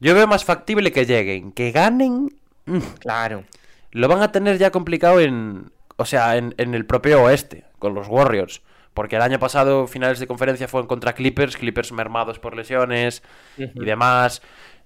Yo 0.01 0.15
veo 0.15 0.27
más 0.27 0.45
factible 0.45 0.93
que 0.93 1.07
lleguen, 1.07 1.53
que 1.53 1.71
ganen. 1.71 2.29
mm, 2.67 2.79
Claro. 3.01 3.45
Lo 3.93 4.09
van 4.09 4.23
a 4.23 4.31
tener 4.33 4.59
ya 4.59 4.71
complicado 4.71 5.21
en. 5.21 5.72
O 5.97 6.05
sea, 6.05 6.37
en, 6.37 6.55
en 6.59 6.75
el 6.75 6.87
propio 6.87 7.23
oeste, 7.23 7.65
con 7.79 7.95
los 7.95 8.09
Warriors. 8.09 8.63
Porque 8.95 9.17
el 9.17 9.23
año 9.23 9.39
pasado, 9.39 9.87
finales 9.87 10.19
de 10.19 10.27
conferencia, 10.27 10.69
fueron 10.69 10.87
contra 10.87 11.15
Clippers, 11.15 11.57
Clippers 11.57 11.93
mermados 11.93 12.39
por 12.39 12.55
lesiones 12.55 13.23
y 13.57 13.85
demás. 13.85 14.43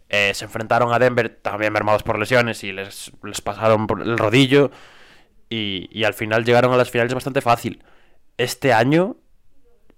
Eh, 0.08 0.32
se 0.34 0.44
enfrentaron 0.44 0.92
a 0.92 0.98
Denver, 0.98 1.28
también 1.42 1.72
mermados 1.72 2.04
por 2.04 2.18
lesiones, 2.18 2.62
y 2.62 2.72
les, 2.72 3.10
les 3.24 3.40
pasaron 3.40 3.86
por 3.88 4.02
el 4.02 4.16
rodillo. 4.16 4.70
Y, 5.48 5.88
y 5.90 6.04
al 6.04 6.14
final 6.14 6.44
llegaron 6.44 6.72
a 6.72 6.76
las 6.76 6.90
finales 6.90 7.14
bastante 7.14 7.40
fácil. 7.40 7.82
Este 8.36 8.72
año 8.72 9.16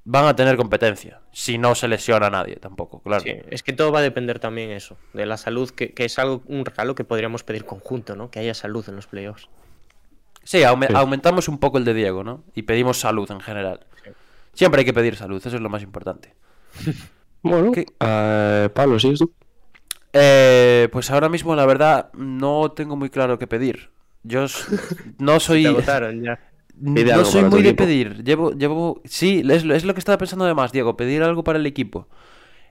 van 0.04 0.24
a 0.24 0.34
tener 0.34 0.56
competencia, 0.56 1.20
si 1.32 1.58
no 1.58 1.74
se 1.74 1.86
lesiona 1.86 2.28
a 2.28 2.30
nadie 2.30 2.56
tampoco, 2.56 3.02
claro. 3.02 3.22
Sí, 3.22 3.34
es 3.50 3.62
que 3.62 3.74
todo 3.74 3.92
va 3.92 3.98
a 3.98 4.02
depender 4.02 4.38
también 4.38 4.70
eso, 4.70 4.96
de 5.12 5.26
la 5.26 5.36
salud, 5.36 5.68
que, 5.68 5.92
que 5.92 6.06
es 6.06 6.18
algo, 6.18 6.42
un 6.46 6.64
regalo 6.64 6.94
que 6.94 7.04
podríamos 7.04 7.44
pedir 7.44 7.66
conjunto, 7.66 8.16
¿no? 8.16 8.30
Que 8.30 8.38
haya 8.38 8.54
salud 8.54 8.88
en 8.88 8.96
los 8.96 9.06
playoffs. 9.06 9.50
Sí, 10.48 10.60
aume- 10.62 10.86
Sí. 10.86 10.94
aumentamos 10.96 11.46
un 11.48 11.58
poco 11.58 11.76
el 11.76 11.84
de 11.84 11.92
Diego, 11.92 12.24
¿no? 12.24 12.42
Y 12.54 12.62
pedimos 12.62 12.98
salud 12.98 13.30
en 13.30 13.40
general. 13.40 13.80
Siempre 14.54 14.78
hay 14.80 14.84
que 14.86 14.94
pedir 14.94 15.14
salud, 15.14 15.36
eso 15.44 15.54
es 15.54 15.60
lo 15.62 15.68
más 15.68 15.82
importante. 15.82 16.34
Bueno, 17.42 17.70
¿Qué? 17.70 17.84
eh, 18.00 18.68
Pablo, 18.74 18.98
¿sigues 18.98 19.18
tú? 19.20 19.32
Eh, 20.12 20.88
pues 20.90 21.10
ahora 21.10 21.28
mismo, 21.28 21.54
la 21.54 21.66
verdad, 21.66 22.10
no 22.14 22.72
tengo 22.72 22.96
muy 22.96 23.10
claro 23.10 23.38
qué 23.38 23.46
pedir. 23.46 23.90
Yo 24.22 24.46
no 25.18 25.38
soy. 25.38 25.62
Te 25.64 25.68
agotaron 25.68 26.22
ya. 26.22 26.40
Pide 26.94 27.12
No 27.14 27.24
soy 27.26 27.44
muy 27.44 27.62
de 27.62 27.68
equipo. 27.70 27.84
pedir. 27.84 28.24
Llevo, 28.24 28.52
llevo. 28.52 29.02
Sí, 29.04 29.42
es, 29.50 29.64
lo- 29.64 29.74
es 29.74 29.84
lo 29.84 29.92
que 29.94 30.00
estaba 30.00 30.16
pensando 30.18 30.46
además, 30.46 30.72
Diego, 30.72 30.96
pedir 30.96 31.22
algo 31.22 31.44
para 31.44 31.58
el 31.58 31.66
equipo. 31.66 32.08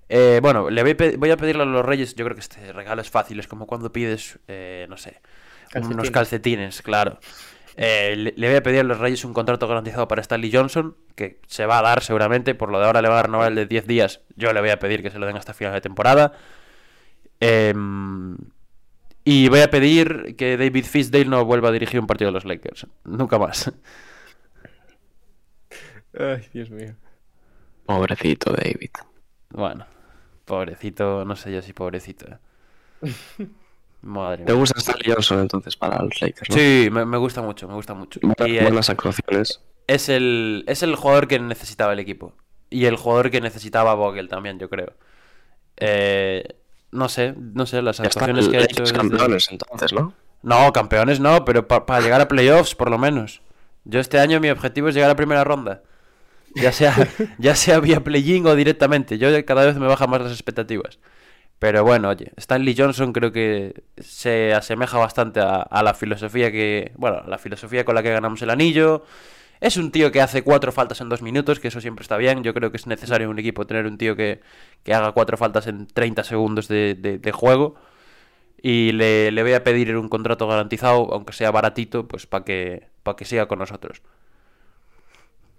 Eh, 0.10 0.40
bueno, 0.42 0.70
le 0.70 0.82
voy, 0.82 0.92
a 0.92 0.98
pe- 0.98 1.16
voy 1.18 1.30
a 1.32 1.38
pedirle 1.38 1.62
a 1.64 1.66
los 1.66 1.86
Reyes. 1.86 2.16
Yo 2.16 2.26
creo 2.26 2.36
que 2.36 2.42
este 2.42 2.74
regalo 2.74 3.02
es 3.02 3.10
fácil. 3.10 3.40
Es 3.40 3.48
como 3.48 3.68
cuando 3.68 3.92
pides, 3.94 4.40
eh, 4.48 4.86
no 4.90 4.98
sé, 4.98 5.22
unos 5.76 6.10
calcetines, 6.12 6.82
claro. 6.82 7.20
Eh, 7.80 8.16
le, 8.18 8.34
le 8.36 8.48
voy 8.48 8.58
a 8.58 8.64
pedir 8.64 8.80
a 8.80 8.84
los 8.84 8.98
Reyes 8.98 9.24
un 9.24 9.34
contrato 9.34 9.68
garantizado 9.68 10.08
para 10.08 10.22
Stanley 10.22 10.52
Johnson, 10.52 10.98
que 11.16 11.40
se 11.48 11.68
va 11.68 11.80
a 11.80 11.84
dar 11.84 12.02
seguramente. 12.04 12.56
Por 12.56 12.72
lo 12.72 12.80
de 12.80 12.86
ahora 12.86 13.02
le 13.02 13.10
va 13.10 13.20
a 13.20 13.24
renovar 13.24 13.50
el 13.50 13.56
de 13.56 13.66
10 13.68 13.88
días. 13.88 14.22
Yo 14.36 14.52
le 14.52 14.60
voy 14.60 14.72
a 14.72 14.80
pedir 14.80 15.04
que 15.04 15.12
se 15.12 15.20
lo 15.20 15.28
den 15.28 15.38
hasta 15.38 15.54
final 15.54 15.74
de 15.74 15.82
temporada. 15.82 16.34
Em, 17.40 18.36
y 19.24 19.48
voy 19.50 19.60
a 19.60 19.70
pedir 19.70 20.36
que 20.36 20.58
David 20.58 20.86
Fisdale 20.86 21.26
no 21.26 21.46
vuelva 21.46 21.70
a 21.70 21.72
dirigir 21.72 22.00
un 22.00 22.08
partido 22.08 22.30
de 22.30 22.34
los 22.34 22.46
Lakers. 22.46 22.88
Nunca 23.04 23.38
más. 23.38 23.72
Ay, 26.18 26.48
Dios 26.52 26.72
mío. 26.72 26.96
Pobrecito 27.86 28.52
David. 28.54 28.90
Bueno, 29.50 29.86
pobrecito, 30.46 31.26
no 31.26 31.36
sé 31.36 31.54
yo 31.54 31.62
si 31.62 31.74
pobrecito. 31.74 32.26
Madre 34.02 34.46
¿Te 34.46 34.52
mía. 34.54 34.60
gusta 34.60 34.80
Stanley 34.80 35.12
Johnson 35.14 35.40
entonces 35.42 35.76
para 35.76 36.02
los 36.04 36.22
Lakers? 36.22 36.50
¿no? 36.50 36.56
Sí, 36.56 36.90
me, 36.92 37.06
me 37.06 37.18
gusta 37.18 37.42
mucho, 37.42 37.68
me 37.68 37.74
gusta 37.74 37.94
mucho. 37.94 38.20
Buenas, 38.22 38.90
Y, 38.90 38.92
actuaciones. 38.92 39.62
es, 39.88 40.10
el, 40.10 40.64
es 40.68 40.84
el 40.84 40.96
jugador 40.96 41.28
que 41.28 41.40
necesitaba 41.40 41.94
el 41.94 42.00
equipo. 42.00 42.34
Y 42.70 42.86
el 42.86 42.96
jugador 42.98 43.32
que 43.32 43.42
necesitaba 43.42 43.94
Vogel 43.96 44.28
también, 44.30 44.60
yo 44.60 44.70
creo. 44.70 44.94
Eh, 45.78 46.44
no 46.92 47.10
sé, 47.10 47.34
no 47.38 47.66
sé, 47.66 47.82
las 47.82 48.00
están 48.00 48.08
actuaciones 48.08 48.48
que 48.50 48.58
ha 48.58 48.62
hecho. 48.62 48.84
Lakers 48.84 48.94
desde- 48.94 49.10
campeones 49.10 49.48
entonces, 49.52 49.94
¿no? 49.94 50.14
No, 50.44 50.72
campeones 50.72 51.20
no, 51.20 51.44
pero 51.46 51.68
para 51.68 52.00
llegar 52.02 52.22
a 52.22 52.28
playoffs, 52.28 52.76
por 52.76 52.90
lo 52.92 52.98
menos. 52.98 53.42
Yo 53.84 54.00
este 54.00 54.20
año 54.20 54.40
mi 54.40 54.50
objetivo 54.50 54.90
es 54.90 54.96
llegar 54.96 55.10
a 55.10 55.16
primera 55.16 55.44
ronda. 55.44 55.82
Ya 56.56 56.72
sea, 56.72 56.94
ya 57.40 57.56
sea 57.56 57.80
vía 57.80 58.04
play-in 58.04 58.46
o 58.48 58.56
directamente. 58.56 59.18
Yo 59.18 59.30
cada 59.46 59.66
vez 59.66 59.76
me 59.78 59.88
bajan 59.88 60.10
más 60.10 60.22
las 60.22 60.32
expectativas. 60.32 61.00
Pero 61.60 61.84
bueno, 61.84 62.10
oye, 62.10 62.32
Stanley 62.38 62.76
Johnson 62.78 63.14
creo 63.14 63.32
que 63.32 63.84
se 63.98 64.54
asemeja 64.54 64.98
bastante 65.00 65.40
a, 65.40 65.62
a 65.64 65.84
la 65.84 65.94
filosofía 65.96 66.52
que. 66.52 66.92
Bueno, 66.98 67.18
a 67.26 67.28
la 67.28 67.38
filosofía 67.40 67.84
con 67.86 67.96
la 67.96 68.04
que 68.04 68.12
ganamos 68.12 68.42
el 68.44 68.50
anillo. 68.52 69.04
Es 69.62 69.78
un 69.78 69.92
tío 69.92 70.12
que 70.12 70.22
hace 70.22 70.44
cuatro 70.44 70.72
faltas 70.72 71.02
en 71.02 71.10
dos 71.10 71.22
minutos, 71.24 71.60
que 71.60 71.70
eso 71.70 71.82
siempre 71.82 72.04
está 72.04 72.18
bien. 72.18 72.44
Yo 72.44 72.54
creo 72.54 72.72
que 72.72 72.78
es 72.78 72.88
necesario 72.88 73.26
en 73.26 73.32
un 73.32 73.40
equipo 73.40 73.66
tener 73.68 73.88
un 73.88 73.98
tío 73.98 74.16
que, 74.16 74.42
que 74.84 74.94
haga 74.94 75.14
cuatro 75.14 75.38
faltas 75.38 75.68
en 75.68 75.88
30 75.88 76.24
segundos 76.24 76.68
de, 76.68 76.96
de- 76.96 77.20
de 77.20 77.32
juego. 77.32 77.76
Y 78.62 78.92
le, 78.94 79.32
le 79.32 79.44
voy 79.44 79.54
a 79.54 79.64
pedir 79.64 79.96
un 79.98 80.10
contrato 80.10 80.48
garantizado, 80.48 81.14
aunque 81.14 81.34
sea 81.34 81.52
baratito, 81.52 82.08
pues 82.08 82.28
para 82.28 82.46
que, 82.46 82.88
para 83.04 83.16
que 83.18 83.26
siga 83.26 83.48
con 83.48 83.60
nosotros. 83.60 84.02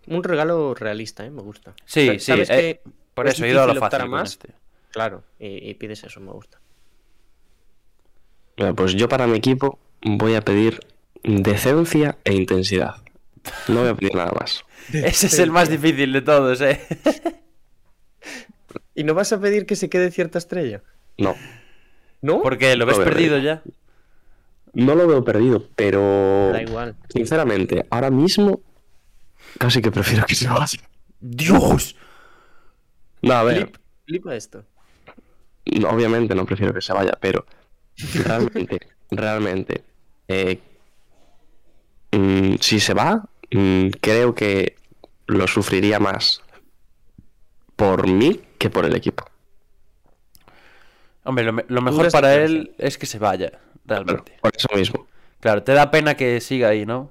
Un 0.07 0.25
regalo 0.25 0.75
realista, 0.75 1.25
¿eh? 1.25 1.31
Me 1.31 1.43
gusta. 1.43 1.75
Sí, 1.85 2.19
sí, 2.21 2.33
¿Sabes 2.33 2.49
eh, 2.49 2.67
que 2.67 2.83
por 3.15 3.27
es 3.27 3.41
eso 3.41 3.45
he 3.45 3.51
ido 3.51 3.63
a 3.63 3.67
lo 3.67 3.75
fácil 3.77 4.09
con 4.11 4.23
más? 4.23 4.29
este. 4.29 4.55
Claro, 4.91 5.23
y, 5.39 5.71
y 5.71 5.75
pides 5.75 6.03
eso, 6.05 6.21
me 6.21 6.33
gusta. 6.33 6.61
Bueno, 8.57 8.75
Pues 8.75 8.95
yo 8.95 9.09
para 9.09 9.27
mi 9.27 9.37
equipo 9.37 9.79
voy 10.03 10.35
a 10.35 10.41
pedir 10.43 10.81
decencia 11.23 12.19
e 12.25 12.35
intensidad. 12.35 12.97
No 13.69 13.81
voy 13.81 13.89
a 13.91 13.95
pedir 13.95 14.15
nada 14.15 14.33
más. 14.39 14.65
Ese 14.93 15.27
es 15.29 15.39
el 15.39 15.51
más 15.51 15.69
difícil 15.69 16.13
de 16.13 16.23
todos, 16.23 16.61
¿eh? 16.61 16.81
¿Y 18.95 19.05
no 19.05 19.15
vas 19.15 19.33
a 19.33 19.41
pedir 19.41 19.65
que 19.67 19.77
se 19.77 19.89
quede 19.89 20.11
cierta 20.11 20.39
estrella? 20.39 20.83
No, 21.19 21.37
¿No? 22.21 22.43
Porque 22.43 22.75
lo 22.77 22.85
ves 22.87 22.99
perdido 22.99 23.39
ya. 23.39 23.63
no 24.73 24.95
lo 24.97 25.07
veo 25.07 25.23
perdido, 25.25 25.69
pero 25.77 26.51
Da 26.53 26.63
igual. 26.63 26.97
sinceramente, 27.09 27.87
ahora 27.91 28.11
mismo 28.11 28.61
casi 29.59 29.81
que 29.81 29.91
prefiero 29.93 30.27
que 30.27 30.35
se 30.35 30.49
vaya. 30.49 30.81
¡Dios! 31.21 31.95
No, 33.23 33.35
a 33.35 33.45
ver, 33.45 33.57
Flip, 33.67 33.77
flipa 34.07 34.35
esto. 34.37 34.65
No, 35.81 35.91
obviamente 35.91 36.35
no 36.35 36.45
prefiero 36.47 36.73
que 36.75 36.81
se 36.81 36.93
vaya, 36.93 37.13
pero 37.21 37.45
realmente, 38.25 38.81
realmente, 39.11 39.85
eh, 40.29 40.59
mm, 42.13 42.55
si 42.61 42.81
se 42.81 42.95
va, 42.95 43.25
mm, 43.51 43.89
creo 44.01 44.35
que 44.35 44.77
lo 45.27 45.47
sufriría 45.47 45.99
más 46.01 46.43
por 47.77 48.07
mí 48.09 48.41
que 48.59 48.71
por 48.71 48.85
el 48.85 48.95
equipo. 48.97 49.25
Hombre, 51.25 51.45
lo, 51.45 51.53
me- 51.53 51.65
lo 51.69 51.81
mejor 51.83 52.11
para 52.11 52.35
él 52.35 52.75
es 52.79 52.97
que 52.97 53.07
se 53.07 53.19
vaya, 53.19 53.51
Pero 53.87 54.05
realmente. 54.05 54.33
por 54.41 54.53
eso 54.57 54.69
mismo. 54.75 55.07
Claro, 55.41 55.63
te 55.63 55.73
da 55.73 55.91
pena 55.91 56.17
que 56.17 56.41
siga 56.41 56.69
ahí, 56.69 56.87
¿no? 56.87 57.11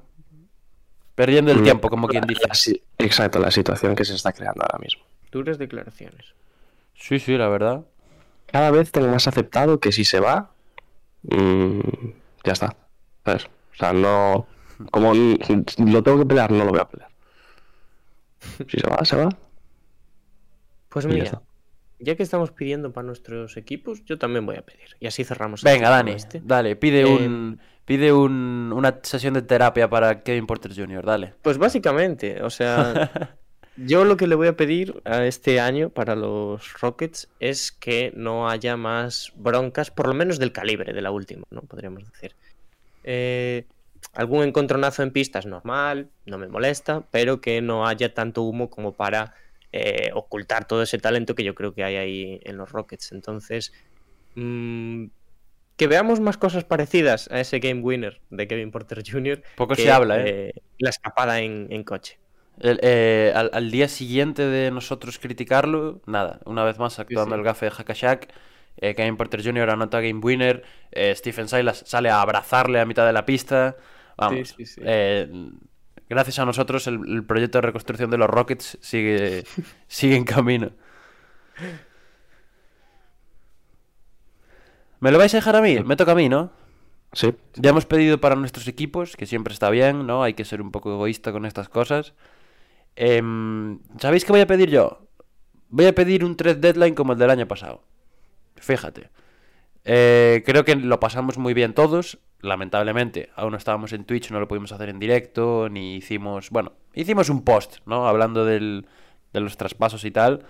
Perdiendo 1.16 1.52
el 1.52 1.58
Me- 1.58 1.64
tiempo, 1.64 1.90
como 1.90 2.08
quien 2.08 2.26
dice. 2.28 2.42
la 2.48 3.06
exacto, 3.06 3.40
la 3.40 3.52
situación 3.52 3.96
que 3.96 4.06
se 4.06 4.16
está 4.16 4.32
creando 4.34 4.64
ahora 4.64 4.80
mismo. 4.80 5.04
Duras 5.32 5.58
declaraciones. 5.58 6.34
Sí, 6.96 7.20
sí, 7.20 7.38
la 7.38 7.48
verdad. 7.48 7.86
Cada 8.48 8.72
vez 8.72 8.92
tengo 8.92 9.08
más 9.08 9.28
aceptado 9.28 9.80
que 9.80 9.92
si 9.92 10.04
se 10.06 10.20
va, 10.20 10.52
mm, 11.24 11.80
ya 12.44 12.54
está. 12.54 12.76
¿Sabes? 13.26 13.46
O 13.46 13.76
sea, 13.78 13.94
no. 13.94 14.48
Como 14.92 15.14
lo 15.14 16.04
tengo 16.04 16.20
que 16.20 16.26
pelear, 16.26 16.52
no 16.52 16.64
lo 16.66 16.72
voy 16.72 16.80
a 16.80 16.88
pelear. 16.88 17.10
Si 18.68 18.80
se 18.80 18.88
va, 18.88 19.04
se 19.04 19.16
va. 19.16 19.30
Pues 20.90 21.06
ya 21.06 21.12
mira, 21.12 21.42
ya 22.00 22.16
que 22.16 22.24
estamos 22.24 22.52
pidiendo 22.52 22.92
para 22.94 23.06
nuestros 23.06 23.58
equipos, 23.58 24.04
yo 24.06 24.18
también 24.18 24.46
voy 24.46 24.56
a 24.56 24.62
pedir. 24.62 24.96
Y 25.00 25.08
así 25.08 25.24
cerramos. 25.24 25.64
el 25.66 25.72
Venga, 25.72 25.90
Dani, 25.90 26.12
este. 26.12 26.42
dale, 26.44 26.76
pide 26.76 27.02
Eh, 27.02 27.06
un 27.06 27.60
pide 27.86 28.12
un, 28.14 28.72
una 28.76 29.00
sesión 29.02 29.34
de 29.34 29.42
terapia 29.42 29.90
para 29.90 30.22
Kevin 30.22 30.46
Porter 30.46 30.74
Jr., 30.76 31.06
dale. 31.06 31.34
Pues 31.42 31.58
básicamente, 31.58 32.44
o 32.44 32.50
sea, 32.50 33.10
yo 33.78 34.06
lo 34.06 34.18
que 34.18 34.28
le 34.28 34.36
voy 34.36 34.48
a 34.48 34.58
pedir 34.58 35.02
a 35.06 35.26
este 35.26 35.60
año 35.60 35.90
para 35.90 36.16
los 36.16 36.80
Rockets 36.82 37.30
es 37.40 37.72
que 37.72 38.12
no 38.16 38.50
haya 38.50 38.76
más 38.76 39.32
broncas, 39.36 39.92
por 39.92 40.08
lo 40.08 40.14
menos 40.14 40.40
del 40.40 40.52
calibre 40.52 40.94
de 40.94 41.02
la 41.02 41.12
última, 41.12 41.44
¿no? 41.52 41.62
Podríamos 41.62 42.12
decir. 42.12 42.36
Eh, 43.04 43.66
algún 44.14 44.44
encontronazo 44.44 45.04
en 45.04 45.12
pistas 45.12 45.46
normal, 45.46 46.10
no 46.26 46.38
me 46.38 46.48
molesta, 46.48 47.06
pero 47.12 47.40
que 47.40 47.62
no 47.62 47.88
haya 47.88 48.14
tanto 48.14 48.42
humo 48.42 48.70
como 48.70 48.94
para 48.94 49.36
eh, 49.72 50.10
ocultar 50.14 50.68
todo 50.68 50.82
ese 50.82 50.98
talento 50.98 51.36
que 51.36 51.44
yo 51.44 51.54
creo 51.54 51.74
que 51.74 51.84
hay 51.84 51.96
ahí 51.98 52.40
en 52.44 52.58
los 52.58 52.72
Rockets. 52.72 53.12
Entonces, 53.12 53.74
mm, 54.36 55.06
que 55.76 55.88
veamos 55.88 56.20
más 56.20 56.38
cosas 56.38 56.64
parecidas 56.64 57.30
a 57.32 57.40
ese 57.40 57.60
game 57.60 57.82
winner 57.82 58.20
de 58.32 58.48
Kevin 58.48 58.72
Porter 58.72 59.04
Jr. 59.08 59.44
Poco 59.56 59.76
que, 59.76 59.84
se 59.84 59.92
habla, 59.92 60.26
¿eh? 60.26 60.54
La 60.80 60.90
escapada 60.90 61.40
en, 61.42 61.68
en 61.70 61.84
coche. 61.84 62.18
El- 62.60 62.80
eh, 62.82 63.32
al, 63.36 63.50
al 63.54 63.72
día 63.72 63.88
siguiente 63.88 64.44
de 64.46 64.72
nosotros 64.72 65.20
criticarlo, 65.20 66.02
nada, 66.06 66.40
una 66.46 66.64
vez 66.64 66.80
más 66.80 67.00
actuando 67.00 67.36
sí. 67.36 67.40
el 67.40 67.44
gafe 67.46 67.66
de 67.68 67.72
Hakashak, 67.78 68.34
eh, 68.78 68.96
Kevin 68.96 69.18
Porter 69.18 69.44
Jr. 69.44 69.70
anota 69.70 70.02
game 70.02 70.20
winner, 70.24 70.64
eh, 70.92 71.14
Stephen 71.16 71.48
Silas 71.48 71.84
sale 71.86 72.10
a 72.10 72.22
abrazarle 72.22 72.80
a 72.80 72.86
mitad 72.86 73.06
de 73.06 73.14
la 73.14 73.26
pista. 73.26 73.76
Vamos, 74.18 74.56
Sí, 74.58 74.66
eh, 74.84 75.30
gracias 76.10 76.40
a 76.40 76.46
nosotros 76.46 76.88
el, 76.88 77.00
el 77.08 77.24
proyecto 77.24 77.60
de 77.60 77.62
reconstrucción 77.64 78.10
de 78.10 78.18
los 78.18 78.30
Rockets 78.30 78.78
sigue, 78.82 79.44
sigue 79.88 80.16
en 80.16 80.24
camino. 80.26 80.72
¿Me 85.00 85.12
lo 85.12 85.18
vais 85.18 85.34
a 85.34 85.38
dejar 85.38 85.56
a 85.56 85.62
mí? 85.62 85.80
Me 85.84 85.96
toca 85.96 86.14
a 86.14 86.16
mí, 86.16 86.30
¿no? 86.30 86.52
Sí. 87.14 87.34
Ya 87.56 87.70
hemos 87.72 87.86
pedido 87.86 88.20
para 88.20 88.36
nuestros 88.36 88.68
equipos, 88.68 89.16
que 89.16 89.26
siempre 89.26 89.54
está 89.54 89.70
bien, 89.70 90.08
¿no? 90.08 90.24
Hay 90.24 90.34
que 90.34 90.46
ser 90.46 90.62
un 90.62 90.72
poco 90.72 90.92
egoísta 90.94 91.32
con 91.32 91.46
estas 91.46 91.70
cosas. 91.70 92.14
Em, 92.98 93.80
¿Sabéis 94.00 94.26
qué 94.26 94.32
voy 94.32 94.42
a 94.42 94.48
pedir 94.48 94.70
yo? 94.72 95.08
Voy 95.70 95.86
a 95.86 95.96
pedir 95.96 96.26
un 96.26 96.36
trade 96.36 96.56
deadline 96.60 96.96
como 96.96 97.14
el 97.14 97.20
del 97.20 97.30
año 97.30 97.48
pasado. 97.48 97.84
Fíjate. 98.56 99.10
Eh, 99.86 100.44
creo 100.46 100.66
que 100.66 100.76
lo 100.76 101.00
pasamos 101.00 101.38
muy 101.38 101.54
bien 101.54 101.74
todos. 101.74 102.20
Lamentablemente, 102.42 103.30
aún 103.36 103.52
no 103.52 103.58
estábamos 103.58 103.94
en 103.94 104.06
Twitch, 104.06 104.32
no 104.32 104.40
lo 104.40 104.48
pudimos 104.48 104.72
hacer 104.72 104.90
en 104.90 105.00
directo, 105.00 105.70
ni 105.70 105.96
hicimos. 105.98 106.50
Bueno, 106.52 106.74
hicimos 106.94 107.30
un 107.30 107.44
post, 107.44 107.78
¿no? 107.86 108.08
Hablando 108.08 108.46
del- 108.46 108.88
de 109.34 109.40
los 109.42 109.58
traspasos 109.58 110.04
y 110.06 110.12
tal. 110.12 110.46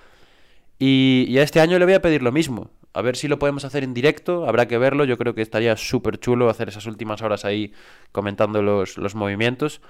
Y, 0.80 1.26
y 1.30 1.40
a 1.40 1.44
este 1.44 1.60
año 1.62 1.80
le 1.80 1.86
voy 1.86 1.96
a 1.96 2.02
pedir 2.02 2.22
lo 2.24 2.32
mismo. 2.32 2.72
A 2.94 3.02
ver 3.02 3.16
si 3.18 3.28
lo 3.28 3.40
podemos 3.40 3.66
hacer 3.66 3.84
en 3.84 3.94
directo. 3.94 4.48
Habrá 4.48 4.68
que 4.68 4.78
verlo. 4.78 5.06
Yo 5.06 5.18
creo 5.18 5.36
que 5.36 5.42
estaría 5.42 5.76
súper 5.78 6.20
chulo 6.20 6.50
hacer 6.50 6.70
esas 6.70 6.86
últimas 6.88 7.22
horas 7.22 7.46
ahí 7.46 7.74
comentando 8.12 8.62
los, 8.62 8.98
los 8.98 9.16
movimientos. 9.16 9.82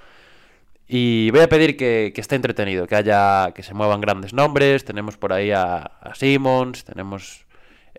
Y 0.88 1.32
voy 1.32 1.42
a 1.42 1.50
pedir 1.50 1.76
que, 1.76 2.12
que 2.16 2.22
esté 2.22 2.36
entretenido, 2.36 2.88
que 2.88 2.96
haya, 2.96 3.52
que 3.54 3.62
se 3.64 3.74
muevan 3.74 4.00
grandes 4.02 4.34
nombres. 4.34 4.86
Tenemos 4.86 5.18
por 5.18 5.34
ahí 5.34 5.52
a, 5.52 5.78
a 5.78 6.16
Simmons, 6.16 6.86
tenemos, 6.86 7.46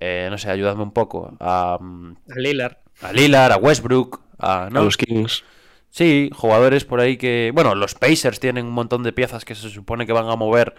eh, 0.01 0.29
no 0.31 0.39
sé, 0.39 0.51
ayudadme 0.51 0.83
un 0.85 0.93
poco, 0.93 1.37
a, 1.41 1.79
mm, 1.81 2.17
A 2.31 2.39
Lillard. 2.39 2.77
a 3.03 3.13
Lillard, 3.13 3.53
a 3.53 3.57
Westbrook, 3.59 4.23
a, 4.39 4.69
¿no? 4.73 4.81
A 4.81 4.85
los 4.85 4.97
Kings. 4.97 5.45
Sí, 5.91 6.31
jugadores 6.35 6.85
por 6.85 7.01
ahí 7.01 7.17
que... 7.17 7.51
Bueno, 7.55 7.75
los 7.75 7.95
Pacers 7.95 8.41
tienen 8.41 8.67
un 8.67 8.73
montón 8.73 9.03
de 9.03 9.13
piezas 9.13 9.45
que 9.45 9.55
se 9.55 9.69
supone 9.71 10.07
que 10.07 10.13
van 10.13 10.29
a 10.29 10.37
mover 10.37 10.75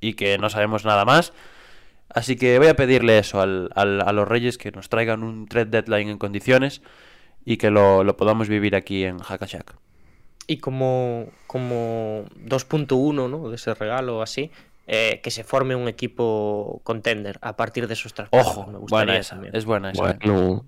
y 0.00 0.14
que 0.14 0.36
no 0.38 0.50
sabemos 0.50 0.84
nada 0.84 1.04
más. 1.04 1.32
Así 2.08 2.36
que 2.36 2.58
voy 2.58 2.68
a 2.68 2.76
pedirle 2.76 3.18
eso 3.18 3.40
al- 3.40 3.70
al- 3.74 4.00
a 4.00 4.12
los 4.12 4.26
Reyes, 4.28 4.58
que 4.58 4.70
nos 4.72 4.88
traigan 4.88 5.22
un 5.22 5.46
trade 5.46 5.66
deadline 5.70 6.08
en 6.08 6.18
condiciones 6.18 6.82
y 7.44 7.56
que 7.56 7.70
lo, 7.70 8.02
lo 8.04 8.16
podamos 8.16 8.48
vivir 8.48 8.74
aquí 8.76 9.04
en 9.04 9.18
Hackashack. 9.18 9.74
Y 10.48 10.58
como, 10.58 11.26
como 11.46 12.24
2.1 12.46 13.28
¿no? 13.30 13.48
de 13.50 13.54
ese 13.54 13.74
regalo 13.74 14.18
o 14.18 14.22
así, 14.22 14.50
eh, 14.88 15.20
que 15.22 15.30
se 15.30 15.44
forme 15.44 15.76
un 15.76 15.86
equipo 15.86 16.80
contender 16.82 17.38
a 17.42 17.54
partir 17.56 17.86
de 17.86 17.92
esos 17.92 18.14
traspasos. 18.14 18.56
Ojo, 18.56 18.66
me 18.66 18.78
gustaría 18.78 19.04
buena 19.04 19.20
esa, 19.20 19.34
también. 19.36 19.54
es 19.54 19.64
buena 19.66 19.90
esa. 19.92 20.02
Bueno, 20.02 20.64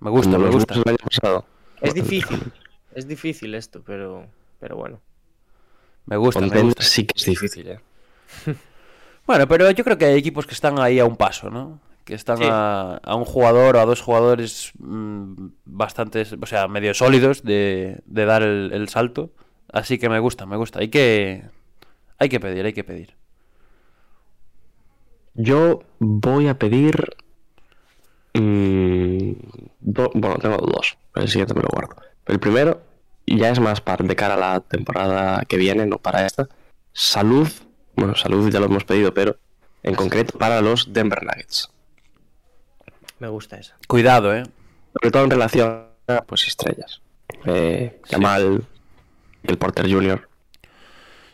Me 0.00 0.10
gusta, 0.10 0.36
me 0.36 0.50
gusta. 0.50 0.74
Del 0.74 0.82
año 0.88 0.96
pasado. 1.08 1.46
Es 1.80 1.94
difícil, 1.94 2.52
es 2.94 3.06
difícil 3.06 3.54
esto, 3.54 3.82
pero, 3.86 4.26
pero 4.58 4.76
bueno. 4.76 5.00
Me 6.06 6.16
gusta, 6.16 6.40
me 6.40 6.48
Contender 6.48 6.74
gusta. 6.74 6.82
sí 6.82 7.06
que 7.06 7.14
es 7.16 7.24
difícil, 7.24 7.68
¿eh? 7.68 7.80
Bueno, 9.26 9.48
pero 9.48 9.70
yo 9.70 9.84
creo 9.84 9.96
que 9.96 10.04
hay 10.04 10.18
equipos 10.18 10.46
que 10.46 10.52
están 10.52 10.78
ahí 10.78 10.98
a 10.98 11.06
un 11.06 11.16
paso, 11.16 11.48
¿no? 11.48 11.80
Que 12.04 12.14
están 12.14 12.36
Sí. 12.38 12.44
a, 12.46 13.00
a 13.02 13.14
un 13.16 13.24
jugador 13.24 13.76
o 13.76 13.80
a 13.80 13.86
dos 13.86 14.02
jugadores 14.02 14.72
mm, 14.78 15.46
bastantes, 15.64 16.34
o 16.40 16.46
sea, 16.46 16.68
medio 16.68 16.92
sólidos 16.94 17.42
de, 17.42 18.00
de 18.04 18.24
dar 18.26 18.42
el, 18.42 18.70
el 18.74 18.88
salto. 18.88 19.30
Así 19.72 19.98
que 19.98 20.08
me 20.08 20.18
gusta, 20.18 20.44
me 20.46 20.56
gusta. 20.56 20.80
Hay 20.80 20.88
que, 20.88 21.44
hay 22.18 22.28
que 22.28 22.40
pedir, 22.40 22.64
hay 22.66 22.72
que 22.74 22.84
pedir. 22.84 23.14
Yo 25.34 25.82
voy 25.98 26.48
a 26.48 26.58
pedir. 26.58 27.16
mm, 28.34 29.32
do- 29.80 30.10
bueno, 30.14 30.36
tengo 30.36 30.56
dos. 30.58 30.96
El 31.14 31.28
siguiente 31.28 31.54
me 31.54 31.62
lo 31.62 31.68
guardo. 31.72 31.96
El 32.26 32.38
primero 32.38 32.82
ya 33.26 33.50
es 33.50 33.60
más 33.60 33.80
para, 33.80 34.04
de 34.04 34.16
cara 34.16 34.34
a 34.34 34.36
la 34.36 34.60
temporada 34.60 35.42
que 35.48 35.56
viene, 35.56 35.86
no 35.86 35.98
para 35.98 36.26
esta. 36.26 36.48
Salud. 36.92 37.48
Bueno, 37.96 38.14
salud 38.14 38.50
ya 38.50 38.60
lo 38.60 38.66
hemos 38.66 38.84
pedido, 38.84 39.14
pero 39.14 39.36
en 39.82 39.94
concreto 39.94 40.38
para 40.38 40.60
los 40.60 40.92
Denver 40.92 41.22
Nuggets. 41.22 41.70
Me 43.18 43.28
gusta 43.28 43.56
esa. 43.56 43.76
Cuidado, 43.88 44.34
¿eh? 44.34 44.42
Sobre 44.94 45.10
todo 45.10 45.24
en 45.24 45.30
relación 45.30 45.86
a 46.08 46.22
pues 46.26 46.46
estrellas. 46.46 47.00
Eh, 47.46 48.00
Jamal, 48.10 48.64
el 49.44 49.58
Porter 49.58 49.90
Jr. 49.90 50.28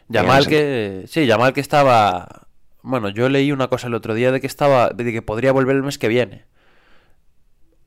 Yamal 0.08 0.40
ese- 0.42 0.50
que. 0.50 1.04
Sí, 1.08 1.26
Yamal 1.26 1.52
que 1.52 1.60
estaba. 1.60 2.46
Bueno, 2.82 3.08
yo 3.10 3.28
leí 3.28 3.52
una 3.52 3.68
cosa 3.68 3.88
el 3.88 3.94
otro 3.94 4.14
día 4.14 4.32
de 4.32 4.40
que 4.40 4.46
estaba. 4.46 4.90
de 4.90 5.12
que 5.12 5.22
podría 5.22 5.52
volver 5.52 5.76
el 5.76 5.82
mes 5.82 5.98
que 5.98 6.08
viene. 6.08 6.44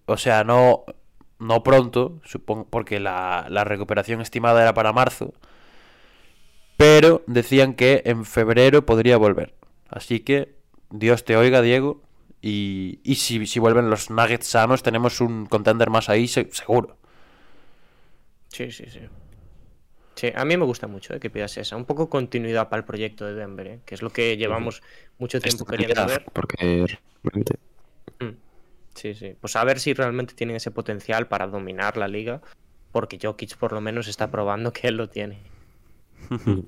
O 0.06 0.18
sea, 0.18 0.44
no. 0.44 0.84
No 1.40 1.62
pronto, 1.62 2.22
supongo, 2.24 2.68
porque 2.70 3.02
la, 3.02 3.48
la 3.50 3.66
recuperación 3.66 4.22
estimada 4.22 4.62
era 4.62 4.74
para 4.74 4.94
marzo. 4.94 5.34
Pero 6.78 7.22
decían 7.28 7.74
que 7.74 8.02
en 8.06 8.24
febrero 8.24 8.86
podría 8.86 9.18
volver. 9.18 9.54
Así 9.90 10.22
que 10.22 10.56
Dios 10.90 11.26
te 11.26 11.36
oiga, 11.36 11.62
Diego. 11.62 12.02
Y, 12.46 13.00
y 13.04 13.16
si, 13.16 13.48
si 13.48 13.58
vuelven 13.60 13.90
los 13.90 14.10
Nuggets 14.10 14.48
sanos, 14.48 14.84
tenemos 14.84 15.22
un 15.22 15.46
contender 15.46 15.90
más 15.90 16.10
ahí, 16.10 16.28
se- 16.28 16.50
seguro. 16.52 16.98
Sí, 18.50 18.70
sí, 18.70 18.84
sí. 18.90 19.00
Sí, 20.16 20.32
a 20.36 20.44
mí 20.44 20.58
me 20.58 20.66
gusta 20.66 20.86
mucho 20.88 21.14
eh, 21.14 21.22
que 21.22 21.30
pidas 21.30 21.58
esa. 21.58 21.78
Un 21.78 21.86
poco 21.86 22.10
continuidad 22.10 22.68
para 22.68 22.82
el 22.82 22.86
proyecto 22.86 23.26
de 23.26 23.34
Denver, 23.34 23.68
eh, 23.68 23.80
que 23.86 23.96
es 23.96 24.02
lo 24.02 24.10
que 24.12 24.36
llevamos 24.36 24.84
mucho 25.20 25.40
tiempo 25.40 25.64
queriendo 25.66 26.06
ver. 26.06 26.26
Porque 26.34 26.86
realmente 27.24 27.56
Mm. 28.20 28.36
Sí, 28.94 29.16
sí. 29.16 29.36
Pues 29.40 29.56
a 29.56 29.64
ver 29.64 29.80
si 29.80 29.94
realmente 29.94 30.36
tienen 30.36 30.58
ese 30.58 30.70
potencial 30.70 31.28
para 31.30 31.48
dominar 31.48 31.96
la 31.98 32.10
liga, 32.10 32.42
porque 32.92 33.18
Jokic 33.22 33.56
por 33.58 33.72
lo 33.72 33.80
menos 33.80 34.08
está 34.10 34.30
probando 34.30 34.74
que 34.74 34.90
él 34.90 34.98
lo 34.98 35.08
tiene. 35.10 35.40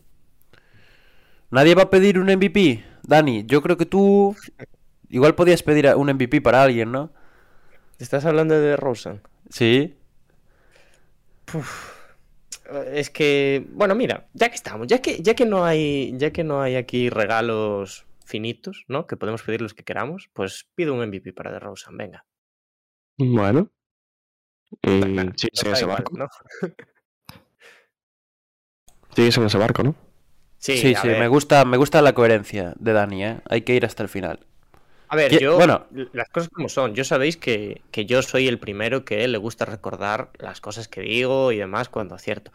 Nadie 1.51 1.75
va 1.75 1.83
a 1.83 1.89
pedir 1.89 2.17
un 2.17 2.29
MVP. 2.29 2.83
Dani, 3.03 3.45
yo 3.45 3.61
creo 3.61 3.77
que 3.77 3.85
tú 3.85 4.35
igual 5.09 5.35
podías 5.35 5.63
pedir 5.63 5.87
a- 5.87 5.95
un 5.97 6.09
MVP 6.09 6.41
para 6.41 6.63
alguien, 6.63 6.91
¿no? 6.91 7.11
¿Estás 7.99 8.25
hablando 8.25 8.59
de 8.59 8.75
Rosen? 8.75 9.21
Sí. 9.49 9.95
Es 12.91 13.09
que, 13.11 13.65
bueno, 13.71 13.93
mira, 13.95 14.27
ya 14.33 14.49
que 14.49 14.55
estamos, 14.55 14.87
ya 14.87 15.01
que, 15.01 15.21
ya 15.21 15.35
que 15.35 15.45
no 15.45 15.65
hay, 15.65 16.13
ya 16.17 16.31
que 16.31 16.43
no 16.43 16.61
hay 16.61 16.75
aquí 16.75 17.09
regalos 17.09 18.05
finitos, 18.25 18.85
¿no? 18.87 19.05
Que 19.05 19.17
podemos 19.17 19.43
pedir 19.43 19.61
los 19.61 19.73
que 19.75 19.83
queramos, 19.83 20.29
pues 20.33 20.67
pido 20.73 20.93
un 20.95 21.01
MVP 21.07 21.31
para 21.33 21.51
DeRozan, 21.51 21.95
venga. 21.95 22.25
Bueno. 23.17 23.69
Mm, 24.81 25.19
en 25.19 25.35
da 25.53 25.71
ese 25.71 25.85
barco. 25.85 26.17
¿no? 26.17 26.27
Sigues 29.15 29.37
en 29.37 29.43
ese 29.45 29.57
barco, 29.57 29.83
¿no? 29.83 29.95
Sí, 30.57 30.77
Sí, 30.77 30.95
sí, 30.95 31.07
me 31.07 31.27
gusta, 31.27 31.63
me 31.63 31.77
gusta 31.77 32.01
la 32.01 32.13
coherencia 32.13 32.73
de 32.79 32.93
Dani, 32.93 33.23
¿eh? 33.23 33.37
Hay 33.47 33.61
que 33.61 33.75
ir 33.75 33.85
hasta 33.85 34.01
el 34.03 34.09
final. 34.09 34.39
A 35.15 35.29
ver, 35.29 35.39
yo, 35.39 35.55
bueno. 35.55 35.85
las 36.13 36.29
cosas 36.29 36.49
como 36.49 36.69
son, 36.69 36.93
yo 36.93 37.03
sabéis 37.03 37.37
que, 37.37 37.81
que 37.91 38.05
yo 38.05 38.21
soy 38.21 38.47
el 38.47 38.59
primero 38.59 39.05
que 39.05 39.27
le 39.27 39.37
gusta 39.37 39.65
recordar 39.65 40.29
las 40.37 40.61
cosas 40.61 40.87
que 40.87 41.01
digo 41.01 41.51
y 41.51 41.57
demás 41.57 41.89
cuando 41.89 42.15
acierto. 42.15 42.51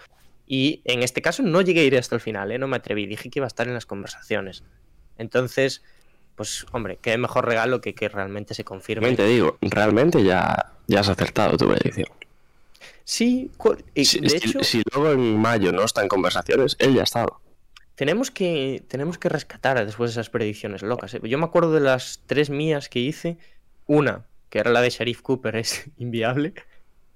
Y 0.47 0.83
en 0.85 1.03
este 1.03 1.23
caso 1.23 1.43
no 1.43 1.61
llegué 1.63 1.81
a 1.81 1.85
ir 1.85 1.97
hasta 1.97 2.15
el 2.17 2.21
final, 2.21 2.51
¿eh? 2.53 2.59
no 2.59 2.69
me 2.69 2.77
atreví, 2.77 3.07
dije 3.07 3.31
que 3.31 3.39
iba 3.39 3.47
a 3.47 3.49
estar 3.49 3.67
en 3.69 3.75
las 3.75 3.87
conversaciones. 3.87 4.63
Entonces, 5.17 5.83
pues 6.37 6.67
hombre, 6.73 6.99
qué 7.01 7.17
mejor 7.19 7.47
regalo 7.47 7.81
que 7.81 7.95
que 7.95 8.09
realmente 8.09 8.55
se 8.55 8.65
confirme. 8.65 9.07
También 9.09 9.17
te 9.17 9.33
digo, 9.33 9.57
realmente 9.61 10.23
ya, 10.23 10.73
ya 10.87 11.01
has 11.01 11.09
acertado 11.09 11.57
tu 11.57 11.69
predicción. 11.69 12.09
Sí, 13.05 13.51
y 13.95 14.05
Si, 14.05 14.21
de 14.21 14.29
si- 14.29 14.37
hecho, 14.37 14.63
si 14.63 14.83
luego 14.95 15.13
en 15.13 15.39
mayo 15.39 15.73
no 15.73 15.85
está 15.85 16.03
en 16.03 16.09
conversaciones, 16.09 16.77
él 16.79 16.95
ya 16.95 17.01
ha 17.01 17.05
estado. 17.05 17.41
Tenemos 18.01 18.31
que, 18.31 18.83
tenemos 18.89 19.19
que 19.19 19.29
rescatar 19.29 19.85
después 19.85 20.11
esas 20.13 20.31
predicciones 20.31 20.81
locas. 20.83 21.13
¿eh? 21.13 21.21
Yo 21.25 21.37
me 21.37 21.45
acuerdo 21.45 21.71
de 21.75 21.81
las 21.81 22.23
tres 22.25 22.49
mías 22.49 22.89
que 22.89 22.99
hice. 22.99 23.37
Una, 23.87 24.25
que 24.49 24.59
era 24.61 24.71
la 24.71 24.81
de 24.81 24.89
Sharif 24.89 25.21
Cooper, 25.21 25.55
es 25.57 25.85
inviable. 25.99 26.55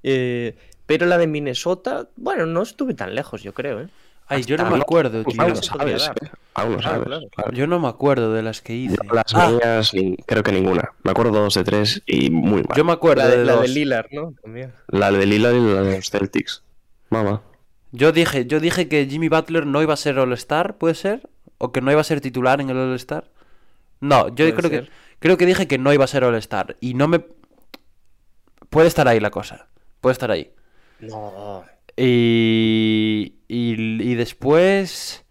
Eh, 0.02 0.54
pero 0.84 1.06
la 1.06 1.16
de 1.16 1.26
Minnesota, 1.26 2.10
bueno, 2.16 2.44
no 2.44 2.60
estuve 2.60 2.92
tan 2.92 3.14
lejos, 3.14 3.42
yo 3.42 3.54
creo. 3.54 3.80
¿eh? 3.80 3.88
Ay, 4.26 4.42
yo 4.42 4.58
no 4.58 4.68
me 4.70 4.76
acuerdo, 4.76 5.22
Pues 5.22 5.34
tío. 5.36 5.42
aún 5.42 5.56
sabes. 5.56 6.06
¿eh? 6.08 6.28
Aún 6.52 6.72
no 6.72 6.78
Claro, 6.80 6.92
sabes. 6.96 7.06
claro. 7.06 7.26
claro. 7.34 7.52
Yo 7.52 7.66
no 7.66 7.80
me 7.80 7.88
acuerdo 7.88 8.34
de 8.34 8.42
las 8.42 8.60
que 8.60 8.74
hice. 8.74 8.96
Yo 9.02 9.14
las 9.14 9.34
Ah, 9.34 9.48
mías, 9.50 9.94
ni- 9.94 10.16
creo 10.26 10.42
que 10.42 10.52
ninguna. 10.52 10.92
Me 11.02 11.12
acuerdo 11.12 11.32
dos 11.32 11.54
de 11.54 11.64
tres 11.64 12.02
y 12.04 12.28
muy 12.28 12.62
mal. 12.62 12.76
yo 12.76 12.84
me 12.84 12.92
acuerdo 12.92 13.22
La 13.22 13.30
de, 13.30 13.38
de 13.38 13.44
la 13.46 13.56
de. 13.56 13.68
Lillard, 13.68 14.08
¿no? 14.12 14.34
También. 14.42 14.72
La 14.88 15.10
de 15.10 15.24
Lillard 15.24 15.54
y 15.54 15.60
la 15.74 15.80
de 15.80 15.96
los 15.96 16.10
Celtics. 16.10 16.62
Mamá. 17.08 17.40
Yo 17.96 18.10
dije, 18.10 18.44
yo 18.46 18.58
dije 18.58 18.88
que 18.88 19.06
Jimmy 19.06 19.28
Butler 19.28 19.66
no 19.66 19.80
iba 19.80 19.94
a 19.94 19.96
ser 19.96 20.18
All-Star, 20.18 20.78
¿puede 20.78 20.96
ser? 20.96 21.30
¿O 21.58 21.70
que 21.70 21.80
no 21.80 21.92
iba 21.92 22.00
a 22.00 22.04
ser 22.04 22.20
titular 22.20 22.60
en 22.60 22.68
el 22.70 22.76
All-Star? 22.76 23.30
No, 24.00 24.34
yo 24.34 24.52
creo 24.56 24.68
que 24.68 24.88
creo 25.20 25.36
que 25.36 25.46
dije 25.46 25.68
que 25.68 25.78
no 25.78 25.92
iba 25.92 26.02
a 26.02 26.08
ser 26.08 26.24
All-Star 26.24 26.76
y 26.80 26.94
no 26.94 27.06
me 27.06 27.24
puede 28.68 28.88
estar 28.88 29.06
ahí 29.06 29.20
la 29.20 29.30
cosa. 29.30 29.68
Puede 30.00 30.12
estar 30.12 30.32
ahí. 30.32 30.52
No. 30.98 31.64
Y, 31.96 33.36
y, 33.46 34.02
y 34.02 34.14
después 34.16 35.24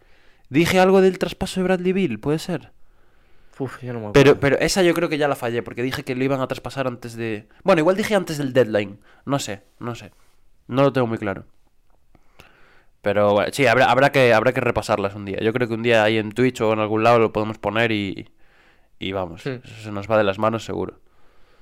dije 0.49 0.80
algo 0.80 1.02
del 1.02 1.19
traspaso 1.19 1.60
de 1.60 1.65
Bradley 1.65 1.91
Bill, 1.91 2.19
puede 2.21 2.39
ser. 2.39 2.71
Uf, 3.60 3.84
yo 3.84 3.91
no 3.91 3.99
me 3.99 4.12
Pero, 4.13 4.32
acuerdo. 4.32 4.39
pero 4.39 4.60
esa 4.60 4.84
yo 4.84 4.93
creo 4.93 5.10
que 5.10 5.17
ya 5.17 5.28
la 5.28 5.36
fallé, 5.36 5.62
porque 5.63 5.84
dije 5.84 6.04
que 6.04 6.15
lo 6.15 6.23
iban 6.23 6.39
a 6.39 6.47
traspasar 6.47 6.88
antes 6.88 7.15
de... 7.15 7.49
Bueno, 7.63 7.82
igual 7.82 7.97
dije 7.97 8.15
antes 8.15 8.38
del 8.38 8.54
deadline. 8.54 8.99
No 9.26 9.38
sé, 9.39 9.63
no 9.80 9.95
sé. 9.95 10.12
No 10.67 10.82
lo 10.84 10.93
tengo 10.93 11.08
muy 11.08 11.17
claro. 11.17 11.45
Pero 13.03 13.33
bueno, 13.33 13.51
sí, 13.53 13.67
habrá, 13.67 13.91
habrá, 13.91 14.11
que, 14.11 14.33
habrá 14.33 14.53
que 14.53 14.61
repasarlas 14.61 15.13
un 15.13 15.25
día. 15.25 15.37
Yo 15.41 15.53
creo 15.53 15.67
que 15.67 15.75
un 15.75 15.83
día 15.83 16.03
ahí 16.03 16.17
en 16.17 16.31
Twitch 16.31 16.61
o 16.61 16.73
en 16.73 16.79
algún 16.79 17.03
lado 17.03 17.19
lo 17.19 17.31
podemos 17.33 17.59
poner 17.59 17.91
y... 17.91 18.29
Y 18.99 19.11
vamos, 19.11 19.45
Hmm. 19.45 19.59
eso 19.63 19.75
se 19.83 19.91
nos 19.91 20.09
va 20.09 20.17
de 20.17 20.23
las 20.23 20.39
manos 20.39 20.63
seguro. 20.63 20.95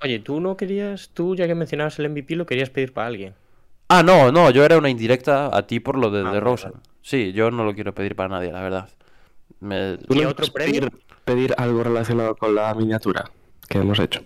Oye, 0.04 0.20
tú 0.20 0.40
no 0.40 0.56
querías, 0.56 1.10
tú 1.14 1.36
ya 1.36 1.48
que 1.48 1.56
mencionabas 1.56 1.98
el 2.00 2.06
MVP, 2.06 2.36
lo 2.36 2.46
querías 2.46 2.70
pedir 2.70 2.94
para 2.94 3.08
alguien. 3.08 3.34
Ah, 3.90 4.04
no, 4.04 4.32
no, 4.32 4.52
yo 4.52 4.64
era 4.64 4.78
una 4.78 4.90
indirecta 4.90 5.50
a 5.56 5.68
ti 5.68 5.80
por 5.80 5.98
lo 5.98 6.12
de, 6.12 6.20
Ah, 6.28 6.32
de 6.32 6.40
vale. 6.40 6.74
Sí, 7.02 7.34
yo 7.34 7.52
no 7.52 7.64
lo 7.64 7.74
quiero 7.74 7.94
pedir 7.94 8.16
para 8.16 8.30
nadie, 8.30 8.52
la 8.52 8.62
verdad. 8.62 8.90
Me- 9.60 9.98
¿Tú 9.98 10.14
¿Y 10.16 10.24
otro 10.26 10.48
premio? 10.48 10.82
pedir, 10.82 10.92
pedir 11.26 11.54
algo 11.58 11.84
relacionado 11.84 12.36
con 12.36 12.56
la 12.56 12.74
miniatura 12.76 13.30
que 13.68 13.80
hemos 13.80 14.00
hecho? 14.00 14.22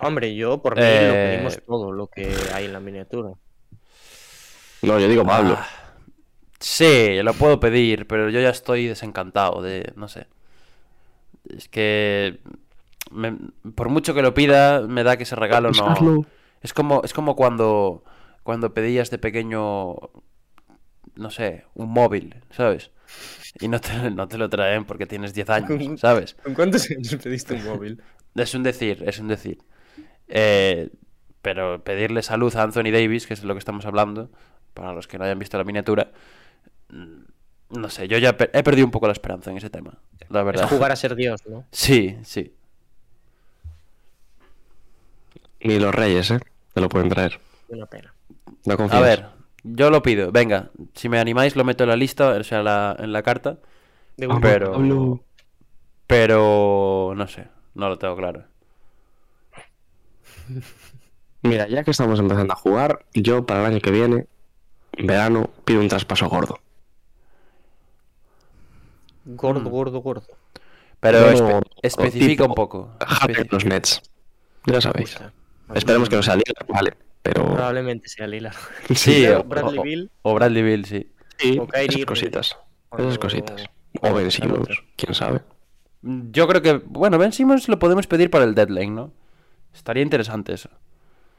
Hombre, 0.00 0.34
yo 0.36 0.62
por 0.62 0.74
mí 0.74 0.80
lo 0.80 0.84
Eh, 0.84 1.22
pedimos 1.24 1.58
todo 1.66 1.92
lo 1.92 2.06
que 2.08 2.50
hay 2.52 2.66
en 2.66 2.72
la 2.72 2.80
miniatura. 2.80 3.30
No, 4.82 4.98
yo 4.98 5.08
digo 5.08 5.24
Pablo. 5.24 5.56
Ah, 5.58 5.66
sí, 6.60 7.22
lo 7.22 7.34
puedo 7.34 7.60
pedir, 7.60 8.06
pero 8.06 8.30
yo 8.30 8.40
ya 8.40 8.50
estoy 8.50 8.86
desencantado 8.86 9.62
de, 9.62 9.92
no 9.96 10.08
sé. 10.08 10.26
Es 11.48 11.68
que 11.68 12.40
me- 13.10 13.38
por 13.74 13.88
mucho 13.90 14.14
que 14.14 14.22
lo 14.22 14.34
pida, 14.34 14.82
me 14.82 15.04
da 15.04 15.16
que 15.16 15.24
ese 15.24 15.36
regalo 15.36 15.72
no. 15.72 15.94
Es 16.62 16.74
como, 16.74 17.02
es 17.04 17.12
como 17.14 17.36
cuando, 17.36 18.04
cuando 18.42 18.74
pedías 18.74 19.10
de 19.10 19.18
pequeño, 19.18 19.94
no 21.16 21.30
sé, 21.30 21.64
un 21.74 21.90
móvil, 21.90 22.36
¿sabes? 22.50 22.90
Y 23.60 23.68
no 23.68 23.80
te, 23.80 24.10
no 24.10 24.28
te 24.28 24.38
lo 24.38 24.48
traen 24.50 24.84
porque 24.84 25.06
tienes 25.06 25.34
10 25.34 25.50
años, 25.50 25.92
¿sabes? 25.96 26.36
¿Con 26.42 26.54
cuántos 26.54 26.90
años 26.90 27.16
pediste 27.22 27.54
un 27.54 27.64
móvil? 27.64 28.02
Es 28.34 28.54
un 28.54 28.62
decir, 28.62 29.02
es 29.06 29.18
un 29.18 29.28
decir. 29.28 29.58
Eh, 30.28 30.90
pero 31.42 31.82
pedirle 31.84 32.22
salud 32.22 32.54
a 32.56 32.62
Anthony 32.64 32.90
Davis, 32.92 33.26
que 33.26 33.34
es 33.34 33.42
de 33.42 33.48
lo 33.48 33.54
que 33.54 33.60
estamos 33.60 33.86
hablando, 33.86 34.30
para 34.74 34.92
los 34.92 35.08
que 35.08 35.18
no 35.18 35.24
hayan 35.24 35.38
visto 35.38 35.58
la 35.58 35.64
miniatura, 35.64 36.12
no 36.90 37.88
sé, 37.90 38.08
yo 38.08 38.18
ya 38.18 38.30
he 38.52 38.62
perdido 38.62 38.86
un 38.86 38.90
poco 38.90 39.06
la 39.06 39.12
esperanza 39.12 39.50
en 39.50 39.56
ese 39.58 39.70
tema, 39.70 39.98
la 40.30 40.40
Es 40.40 40.46
verdad. 40.46 40.68
jugar 40.68 40.92
a 40.92 40.96
ser 40.96 41.14
Dios, 41.14 41.40
¿no? 41.46 41.64
Sí, 41.70 42.16
sí. 42.22 42.54
Ni 45.60 45.78
los 45.78 45.94
reyes, 45.94 46.30
¿eh? 46.30 46.40
Te 46.72 46.80
lo 46.80 46.88
pueden 46.88 47.08
traer. 47.08 47.40
Una 47.68 47.86
pena. 47.86 48.14
No 48.64 48.76
confías. 48.76 49.02
A 49.02 49.04
ver, 49.04 49.26
yo 49.64 49.90
lo 49.90 50.02
pido, 50.02 50.30
venga, 50.32 50.70
si 50.94 51.08
me 51.08 51.18
animáis 51.18 51.56
lo 51.56 51.64
meto 51.64 51.84
en 51.84 51.90
la 51.90 51.96
lista, 51.96 52.28
o 52.30 52.44
sea, 52.44 52.62
la- 52.62 52.96
en 52.98 53.12
la 53.12 53.22
carta, 53.22 53.58
De 54.16 54.26
Vamos, 54.26 54.42
un- 54.42 54.42
pero- 54.50 54.72
Pablo. 54.72 55.20
pero 56.08 57.12
no 57.16 57.28
sé, 57.28 57.46
no 57.74 57.88
lo 57.88 57.98
tengo 57.98 58.16
claro. 58.16 58.44
Mira, 61.42 61.68
ya 61.68 61.84
que 61.84 61.90
estamos 61.92 62.18
empezando 62.18 62.52
a 62.52 62.56
jugar, 62.56 63.04
yo 63.14 63.46
para 63.46 63.60
el 63.60 63.66
año 63.66 63.80
que 63.80 63.90
viene, 63.92 64.26
en 64.92 65.06
verano, 65.06 65.50
pido 65.64 65.80
un 65.80 65.88
traspaso 65.88 66.28
gordo. 66.28 66.58
Gordo, 69.36 69.68
gordo, 69.70 70.00
gordo. 70.00 70.26
Pero 71.00 71.20
No, 71.20 71.26
espe- 71.32 71.48
no, 71.52 71.60
especifica 71.82 72.44
un 72.44 72.54
poco. 72.54 72.90
Harden 73.06 73.36
especi- 73.46 73.52
los 73.52 73.64
Nets. 73.64 74.02
Ya 74.66 74.80
sabéis. 74.80 75.16
Esperemos 75.74 76.08
que 76.08 76.16
no 76.16 76.22
sea 76.22 76.34
Lillard, 76.36 76.66
vale. 76.68 76.94
Pero 77.22 77.44
Probablemente 77.44 78.08
sea 78.08 78.26
Lillard. 78.26 78.56
Sí, 78.94 79.26
o, 79.28 79.44
Bradley 79.44 79.78
o- 79.78 79.82
Beal. 79.82 80.10
o 80.22 80.34
Bradley 80.34 80.62
Bill, 80.62 80.84
sí. 80.86 81.12
sí, 81.36 81.58
o 81.58 81.66
Kyrie 81.66 81.88
esas 81.98 82.04
cositas. 82.06 82.56
Esas 82.96 83.18
cositas. 83.18 83.64
O 84.00 84.14
Ben 84.14 84.30
Simmons, 84.30 84.68
quién 84.96 85.14
sabe. 85.14 85.40
Yo 86.02 86.46
creo 86.48 86.62
que, 86.62 86.72
bueno, 86.84 87.18
Ben 87.18 87.32
Simmons 87.32 87.68
lo 87.68 87.78
podemos 87.78 88.06
pedir 88.06 88.30
para 88.30 88.44
el 88.44 88.54
deadline, 88.54 88.94
¿no? 88.94 89.12
Estaría 89.74 90.02
interesante 90.02 90.54
eso. 90.54 90.70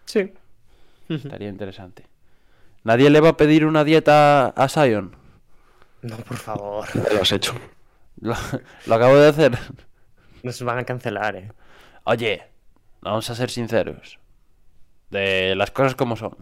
Sí. 0.05 0.31
Estaría 1.09 1.49
interesante. 1.49 2.05
¿Nadie 2.83 3.09
le 3.09 3.19
va 3.19 3.29
a 3.29 3.37
pedir 3.37 3.65
una 3.65 3.83
dieta 3.83 4.47
a 4.47 4.69
Sion? 4.69 5.15
No, 6.01 6.17
por 6.17 6.37
favor. 6.37 6.87
Ya 6.93 7.13
lo 7.13 7.21
has 7.21 7.31
hecho. 7.31 7.53
Lo, 8.21 8.35
lo 8.85 8.95
acabo 8.95 9.15
de 9.15 9.27
hacer. 9.27 9.57
Nos 10.43 10.61
van 10.63 10.79
a 10.79 10.83
cancelar, 10.83 11.35
eh. 11.35 11.51
Oye, 12.03 12.43
vamos 13.01 13.29
a 13.29 13.35
ser 13.35 13.49
sinceros. 13.49 14.19
De 15.09 15.55
las 15.55 15.71
cosas 15.71 15.95
como 15.95 16.15
son. 16.15 16.37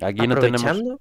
Aquí 0.00 0.26
no 0.26 0.36
tenemos. 0.36 0.62
aprovechando, 0.62 1.00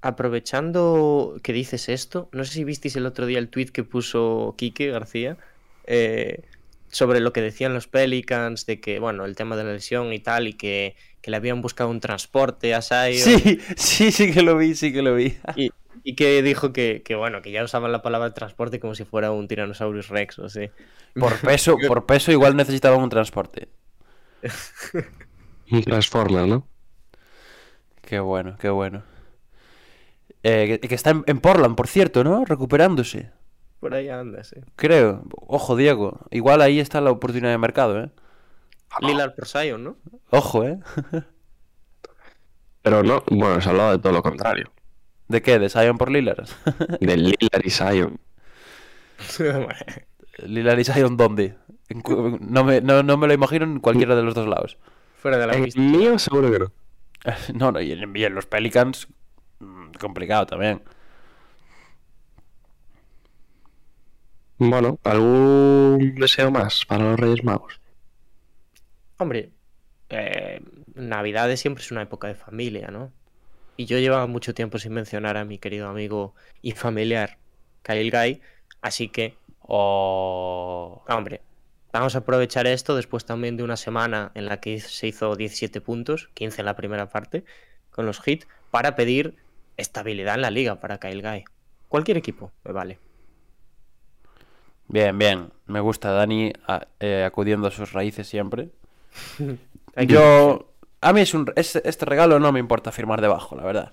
aprovechando 0.00 1.36
que 1.42 1.52
dices 1.52 1.88
esto, 1.88 2.28
no 2.32 2.44
sé 2.44 2.54
si 2.54 2.64
visteis 2.64 2.96
el 2.96 3.06
otro 3.06 3.26
día 3.26 3.38
el 3.38 3.48
tweet 3.48 3.66
que 3.66 3.84
puso 3.84 4.54
Quique 4.58 4.90
García 4.90 5.36
eh, 5.86 6.42
sobre 6.90 7.20
lo 7.20 7.32
que 7.32 7.42
decían 7.42 7.74
los 7.74 7.86
Pelicans, 7.86 8.66
de 8.66 8.80
que, 8.80 8.98
bueno, 8.98 9.24
el 9.24 9.36
tema 9.36 9.56
de 9.56 9.64
la 9.64 9.72
lesión 9.72 10.12
y 10.12 10.18
tal, 10.18 10.48
y 10.48 10.54
que, 10.54 10.96
que 11.20 11.30
le 11.30 11.36
habían 11.36 11.60
buscado 11.62 11.90
un 11.90 12.00
transporte 12.00 12.74
a 12.74 12.82
Zion. 12.82 13.12
Sí, 13.12 13.60
sí, 13.76 14.10
sí 14.10 14.32
que 14.32 14.42
lo 14.42 14.56
vi, 14.56 14.74
sí 14.74 14.92
que 14.92 15.02
lo 15.02 15.14
vi. 15.14 15.36
Y, 15.54 15.70
y 16.08 16.14
que 16.14 16.40
dijo 16.40 16.72
que, 16.72 17.02
que, 17.04 17.16
bueno, 17.16 17.42
que 17.42 17.50
ya 17.50 17.62
usaban 17.62 17.92
la 17.92 18.00
palabra 18.00 18.32
transporte 18.32 18.80
como 18.80 18.94
si 18.94 19.04
fuera 19.04 19.30
un 19.30 19.46
Tyrannosaurus 19.46 20.08
Rex 20.08 20.38
o 20.38 20.46
así. 20.46 20.70
Por 21.12 21.38
peso, 21.38 21.76
por 21.86 22.06
peso 22.06 22.32
igual 22.32 22.56
necesitaban 22.56 23.02
un 23.02 23.10
transporte. 23.10 23.68
Un 25.70 25.82
Transformer, 25.82 26.48
¿no? 26.48 26.66
Qué 28.00 28.20
bueno, 28.20 28.56
qué 28.58 28.70
bueno. 28.70 29.02
Eh, 30.42 30.78
que, 30.80 30.88
que 30.88 30.94
está 30.94 31.10
en, 31.10 31.24
en 31.26 31.40
Portland, 31.40 31.76
por 31.76 31.88
cierto, 31.88 32.24
¿no? 32.24 32.46
Recuperándose. 32.46 33.30
Por 33.78 33.92
ahí 33.92 34.08
anda, 34.08 34.42
sí. 34.44 34.56
Creo. 34.76 35.24
Ojo, 35.46 35.76
Diego. 35.76 36.20
Igual 36.30 36.62
ahí 36.62 36.80
está 36.80 37.02
la 37.02 37.10
oportunidad 37.10 37.50
de 37.50 37.58
mercado, 37.58 38.00
¿eh? 38.00 38.10
Lillard 39.02 39.34
por 39.34 39.46
Zion, 39.46 39.84
¿no? 39.84 39.98
Ojo, 40.30 40.64
¿eh? 40.64 40.78
Pero 42.80 43.02
no, 43.02 43.22
bueno, 43.30 43.60
se 43.60 43.68
ha 43.68 43.72
hablado 43.72 43.90
de 43.92 43.98
todo 43.98 44.14
lo 44.14 44.22
contrario. 44.22 44.72
¿De 45.28 45.42
qué? 45.42 45.58
¿De 45.58 45.68
Zion 45.68 45.98
por 45.98 46.10
Lillard? 46.10 46.46
De 47.00 47.16
Lillard 47.16 47.64
y 47.64 47.70
Zion. 47.70 48.20
¿Lillard 50.38 50.78
y 50.78 50.84
Zion 50.84 51.16
dónde? 51.16 51.56
No 52.40 52.64
me, 52.64 52.80
no, 52.80 53.02
no 53.02 53.16
me 53.16 53.26
lo 53.26 53.34
imagino 53.34 53.64
en 53.64 53.80
cualquiera 53.80 54.14
de 54.16 54.22
los 54.22 54.34
dos 54.34 54.46
lados. 54.46 54.78
Fuera 55.12 55.38
de 55.38 55.46
la 55.46 55.56
En 55.56 55.60
pista. 55.60 55.82
el 55.82 55.88
mío 55.90 56.18
seguro 56.18 56.50
que 56.50 56.58
no. 56.58 56.72
No, 57.54 57.72
no, 57.72 57.80
y 57.80 57.92
en, 57.92 58.16
y 58.16 58.24
en 58.24 58.34
los 58.34 58.46
Pelicans, 58.46 59.08
mm, 59.60 59.92
complicado 60.00 60.46
también. 60.46 60.82
Bueno, 64.58 65.00
¿algún 65.02 66.14
deseo 66.16 66.50
más 66.52 66.84
para 66.86 67.02
los 67.10 67.18
Reyes 67.18 67.42
Magos? 67.42 67.80
Hombre, 69.18 69.52
eh, 70.10 70.60
Navidades 70.94 71.60
siempre 71.60 71.82
es 71.84 71.90
una 71.92 72.02
época 72.02 72.28
de 72.28 72.34
familia, 72.34 72.88
¿no? 72.90 73.12
Y 73.78 73.86
yo 73.86 73.98
llevaba 73.98 74.26
mucho 74.26 74.54
tiempo 74.54 74.78
sin 74.78 74.92
mencionar 74.92 75.38
a 75.38 75.46
mi 75.46 75.58
querido 75.58 75.88
amigo 75.88 76.34
y 76.62 76.72
familiar 76.72 77.38
Kyle 77.82 78.10
Guy, 78.10 78.42
así 78.82 79.08
que, 79.10 79.38
O... 79.60 81.02
hombre, 81.08 81.42
vamos 81.92 82.14
a 82.16 82.18
aprovechar 82.20 82.66
esto 82.66 82.96
después 82.96 83.24
también 83.24 83.56
de 83.56 83.62
una 83.62 83.76
semana 83.76 84.32
en 84.34 84.46
la 84.46 84.60
que 84.60 84.80
se 84.80 85.06
hizo 85.08 85.36
17 85.36 85.80
puntos, 85.80 86.30
15 86.34 86.60
en 86.62 86.66
la 86.66 86.76
primera 86.76 87.08
parte, 87.10 87.44
con 87.90 88.06
los 88.06 88.20
hits, 88.26 88.48
para 88.70 88.96
pedir 88.96 89.36
estabilidad 89.76 90.34
en 90.36 90.42
la 90.42 90.50
liga 90.50 90.80
para 90.80 90.98
Kyle 90.98 91.22
Guy. 91.22 91.44
Cualquier 91.88 92.16
equipo, 92.18 92.52
me 92.64 92.72
vale. 92.72 93.00
Bien, 94.88 95.16
bien. 95.18 95.52
Me 95.66 95.80
gusta 95.80 96.12
Dani 96.12 96.52
a- 96.66 96.86
eh, 97.00 97.24
acudiendo 97.24 97.68
a 97.68 97.70
sus 97.70 97.92
raíces 97.92 98.26
siempre. 98.28 98.70
Yo... 99.96 100.67
A 101.00 101.12
mí 101.12 101.20
es 101.20 101.34
un, 101.34 101.50
es- 101.56 101.76
este 101.76 102.04
regalo 102.04 102.38
no 102.40 102.50
me 102.52 102.60
importa 102.60 102.90
firmar 102.92 103.20
debajo, 103.20 103.54
la 103.56 103.62
verdad. 103.64 103.92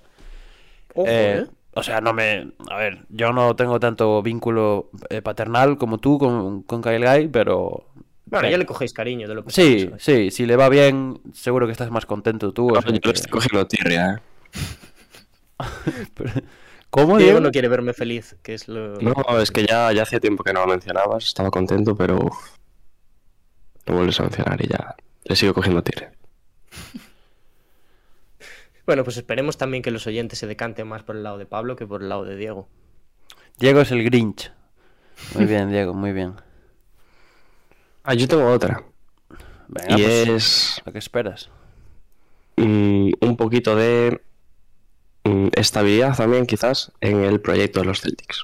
Ojo, 0.94 1.08
Eh, 1.08 1.40
¿eh? 1.40 1.48
O 1.78 1.84
sea, 1.84 2.00
no 2.00 2.14
me... 2.14 2.54
A 2.72 2.78
ver, 2.78 3.06
yo 3.10 3.34
no 3.34 3.56
tengo 3.58 3.80
tanto 3.82 4.22
vínculo 4.24 4.90
eh, 5.10 5.22
paternal 5.22 5.78
como 5.78 5.98
tú 5.98 6.18
con, 6.18 6.64
con 6.64 6.82
Kyle 6.82 7.06
Guy, 7.06 7.28
pero... 7.28 7.88
Bueno, 8.28 8.50
ya 8.50 8.58
le 8.58 8.66
cogéis 8.66 8.94
cariño 8.94 9.28
de 9.28 9.36
lo 9.36 9.44
que 9.44 9.52
Sí, 9.52 9.86
sabes. 9.88 10.02
sí, 10.04 10.32
si 10.32 10.46
le 10.46 10.56
va 10.56 10.70
bien, 10.70 11.20
seguro 11.34 11.66
que 11.68 11.74
estás 11.74 11.92
más 11.92 12.06
contento 12.06 12.54
tú. 12.54 12.70
o 12.76 12.82
sea 12.82 12.92
yo 12.92 13.00
que- 13.02 13.10
estoy 13.12 13.30
cogiendo 13.30 13.68
tirria, 13.68 14.16
¿eh? 14.16 14.20
¿Cómo, 16.90 17.18
Diego 17.18 17.32
Diego? 17.34 17.40
no 17.42 17.52
quiere 17.52 17.68
verme 17.68 17.94
feliz, 17.94 18.38
que 18.42 18.54
es 18.54 18.68
lo... 18.70 18.96
No, 19.02 19.14
es 19.42 19.52
que 19.52 19.66
ya, 19.66 19.92
ya 19.92 20.04
hacía 20.04 20.20
tiempo 20.22 20.44
que 20.44 20.54
no 20.54 20.62
lo 20.62 20.68
mencionabas, 20.68 21.26
estaba 21.26 21.52
contento, 21.52 21.96
pero 21.96 22.18
lo 23.86 23.94
vuelves 23.94 24.18
a 24.22 24.24
mencionar 24.24 24.64
y 24.64 24.68
ya 24.70 24.96
le 25.26 25.36
sigo 25.36 25.54
cogiendo 25.54 25.84
tirria. 25.84 26.12
Bueno, 28.86 29.04
pues 29.04 29.18
esperemos 29.18 29.58
también 29.58 29.82
que 29.82 29.92
los 29.92 30.06
oyentes 30.06 30.38
se 30.40 30.48
decanten 30.48 30.88
más 30.88 31.04
por 31.04 31.16
el 31.16 31.24
lado 31.24 31.38
de 31.38 31.46
Pablo 31.46 31.76
que 31.76 31.88
por 31.88 32.04
el 32.04 32.10
lado 32.10 32.24
de 32.24 32.36
Diego. 32.36 32.68
Diego 33.58 33.82
es 33.82 33.92
el 33.92 34.04
Grinch. 34.04 34.52
Muy 35.34 35.46
bien, 35.46 35.72
Diego, 35.72 35.94
muy 35.94 36.12
bien. 36.12 36.36
Ah, 38.04 38.14
yo 38.14 38.28
tengo 38.28 38.48
otra. 38.48 38.84
Venga, 39.68 39.98
y 39.98 40.04
pues, 40.04 40.30
es 40.30 40.82
lo 40.86 40.92
que 40.92 41.00
esperas. 41.00 41.50
mm, 42.58 43.12
un 43.22 43.38
poquito 43.38 43.76
de 43.76 44.22
mm, 45.24 45.48
estabilidad 45.54 46.16
también, 46.16 46.46
quizás, 46.46 46.92
en 47.02 47.24
el 47.24 47.42
proyecto 47.42 47.80
de 47.80 47.86
los 47.88 48.02
Celtics. 48.02 48.44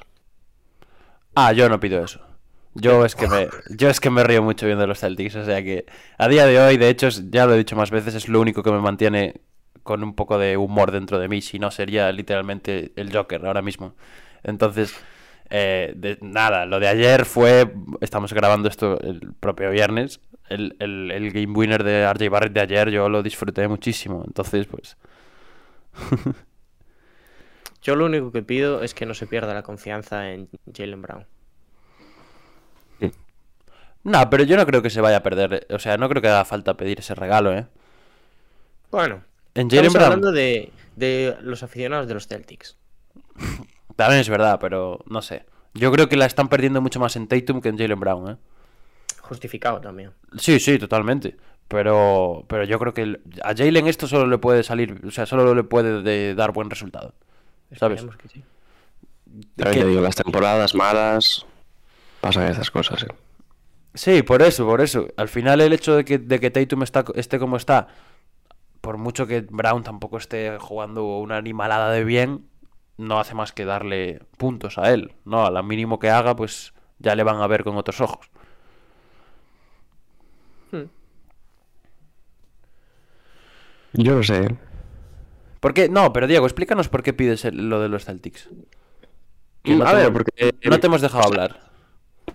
Ah, 1.34 1.52
yo 1.52 1.68
no 1.68 1.78
pido 1.78 2.02
eso. 2.04 2.20
Yo 2.74 3.04
es 3.04 3.14
que 3.14 3.28
me, 3.28 3.48
yo 3.76 3.88
es 3.90 4.00
que 4.00 4.10
me 4.10 4.24
río 4.24 4.42
mucho 4.42 4.66
viendo 4.66 4.86
los 4.86 5.00
Celtics, 5.00 5.36
o 5.36 5.44
sea 5.44 5.62
que 5.62 5.84
a 6.16 6.28
día 6.28 6.46
de 6.46 6.58
hoy, 6.58 6.78
de 6.78 6.88
hecho, 6.88 7.08
ya 7.30 7.44
lo 7.46 7.54
he 7.54 7.58
dicho 7.58 7.76
más 7.76 7.90
veces, 7.90 8.14
es 8.14 8.28
lo 8.28 8.40
único 8.40 8.62
que 8.62 8.72
me 8.72 8.80
mantiene 8.80 9.42
con 9.82 10.02
un 10.02 10.14
poco 10.14 10.38
de 10.38 10.56
humor 10.56 10.90
dentro 10.90 11.18
de 11.18 11.28
mí, 11.28 11.42
si 11.42 11.58
no 11.58 11.70
sería 11.70 12.10
literalmente 12.12 12.92
el 12.96 13.14
Joker 13.14 13.44
ahora 13.44 13.62
mismo. 13.62 13.94
Entonces, 14.42 14.94
eh, 15.50 16.16
nada, 16.22 16.64
lo 16.66 16.80
de 16.80 16.88
ayer 16.88 17.26
fue, 17.26 17.74
estamos 18.00 18.32
grabando 18.32 18.68
esto 18.68 18.98
el 19.00 19.34
propio 19.38 19.70
viernes, 19.70 20.20
el, 20.48 20.76
el, 20.78 21.10
el 21.10 21.30
game 21.30 21.52
winner 21.52 21.84
de 21.84 22.10
RJ 22.10 22.30
Barrett 22.30 22.52
de 22.52 22.60
ayer 22.60 22.90
yo 22.90 23.08
lo 23.08 23.22
disfruté 23.22 23.68
muchísimo. 23.68 24.24
Entonces, 24.26 24.66
pues. 24.66 24.96
Yo 27.82 27.96
lo 27.96 28.06
único 28.06 28.30
que 28.30 28.42
pido 28.42 28.82
es 28.82 28.94
que 28.94 29.06
no 29.06 29.14
se 29.14 29.26
pierda 29.26 29.54
la 29.54 29.62
confianza 29.62 30.30
en 30.30 30.48
Jalen 30.72 31.02
Brown. 31.02 31.26
No, 34.04 34.28
pero 34.30 34.44
yo 34.44 34.56
no 34.56 34.66
creo 34.66 34.82
que 34.82 34.90
se 34.90 35.00
vaya 35.00 35.18
a 35.18 35.22
perder. 35.22 35.66
O 35.70 35.78
sea, 35.78 35.96
no 35.96 36.08
creo 36.08 36.20
que 36.22 36.28
haga 36.28 36.44
falta 36.44 36.76
pedir 36.76 36.98
ese 37.00 37.14
regalo, 37.14 37.52
¿eh? 37.56 37.66
Bueno, 38.90 39.22
En 39.54 39.68
estamos 39.68 39.92
Brown. 39.92 40.04
hablando 40.04 40.32
de, 40.32 40.72
de 40.96 41.36
los 41.40 41.62
aficionados 41.62 42.08
de 42.08 42.14
los 42.14 42.26
Celtics. 42.26 42.76
También 43.96 44.20
es 44.20 44.28
verdad, 44.28 44.58
pero 44.60 45.00
no 45.06 45.22
sé. 45.22 45.44
Yo 45.74 45.90
creo 45.92 46.08
que 46.08 46.16
la 46.16 46.26
están 46.26 46.48
perdiendo 46.48 46.80
mucho 46.80 47.00
más 47.00 47.16
en 47.16 47.28
Tatum 47.28 47.60
que 47.60 47.68
en 47.68 47.78
Jalen 47.78 48.00
Brown, 48.00 48.30
¿eh? 48.32 48.36
Justificado 49.20 49.80
también. 49.80 50.10
Sí, 50.36 50.58
sí, 50.60 50.78
totalmente. 50.78 51.36
Pero, 51.68 52.44
pero 52.48 52.64
yo 52.64 52.78
creo 52.78 52.92
que 52.92 53.20
a 53.42 53.54
Jalen 53.56 53.86
esto 53.86 54.06
solo 54.06 54.26
le 54.26 54.36
puede 54.36 54.62
salir, 54.62 55.00
o 55.06 55.10
sea, 55.10 55.24
solo 55.24 55.54
le 55.54 55.64
puede 55.64 56.02
de- 56.02 56.34
dar 56.34 56.52
buen 56.52 56.68
resultado. 56.68 57.14
¿Sabes? 57.76 58.04
Que 58.18 58.28
sí. 58.28 58.44
También 59.56 59.78
Que- 59.78 59.80
te 59.84 59.86
digo, 59.88 60.02
las 60.02 60.16
temporadas 60.16 60.74
malas 60.74 61.46
pasan 62.20 62.48
esas 62.50 62.70
cosas. 62.70 63.04
¿eh? 63.04 63.06
Sí, 63.94 64.22
por 64.22 64.42
eso, 64.42 64.66
por 64.66 64.80
eso. 64.80 65.08
Al 65.16 65.28
final 65.28 65.60
el 65.60 65.72
hecho 65.72 65.94
de 65.96 66.04
que, 66.04 66.18
de 66.18 66.40
que 66.40 66.50
Tatum 66.50 66.82
está, 66.82 67.04
esté 67.14 67.38
como 67.38 67.56
está, 67.56 67.88
por 68.80 68.98
mucho 68.98 69.26
que 69.26 69.42
Brown 69.42 69.82
tampoco 69.84 70.16
esté 70.18 70.58
jugando 70.58 71.18
una 71.18 71.36
animalada 71.36 71.90
de 71.92 72.04
bien, 72.04 72.46
no 72.98 73.18
hace 73.20 73.34
más 73.34 73.52
que 73.52 73.64
darle 73.66 74.20
puntos 74.38 74.78
a 74.78 74.92
él. 74.92 75.12
No, 75.24 75.46
a 75.46 75.50
lo 75.50 75.62
mínimo 75.62 75.98
que 75.98 76.10
haga, 76.10 76.36
pues 76.36 76.72
ya 76.98 77.14
le 77.16 77.24
van 77.24 77.40
a 77.42 77.46
ver 77.46 77.64
con 77.64 77.76
otros 77.76 78.00
ojos. 78.00 78.30
Yo 83.92 84.14
no 84.16 84.22
sé. 84.22 84.56
¿Por 85.60 85.74
qué? 85.74 85.88
No, 85.88 86.12
pero 86.12 86.26
Diego, 86.26 86.46
explícanos 86.46 86.88
por 86.88 87.02
qué 87.02 87.12
pides 87.12 87.44
el- 87.44 87.68
lo 87.68 87.80
de 87.80 87.88
los 87.88 88.04
Celtics. 88.04 88.48
Que 89.62 89.76
no 89.76 89.84
a 89.86 89.92
ver, 89.92 90.12
porque 90.12 90.52
no 90.64 90.80
te 90.80 90.86
hemos 90.86 91.00
dejado 91.02 91.24
hablar. 91.24 91.71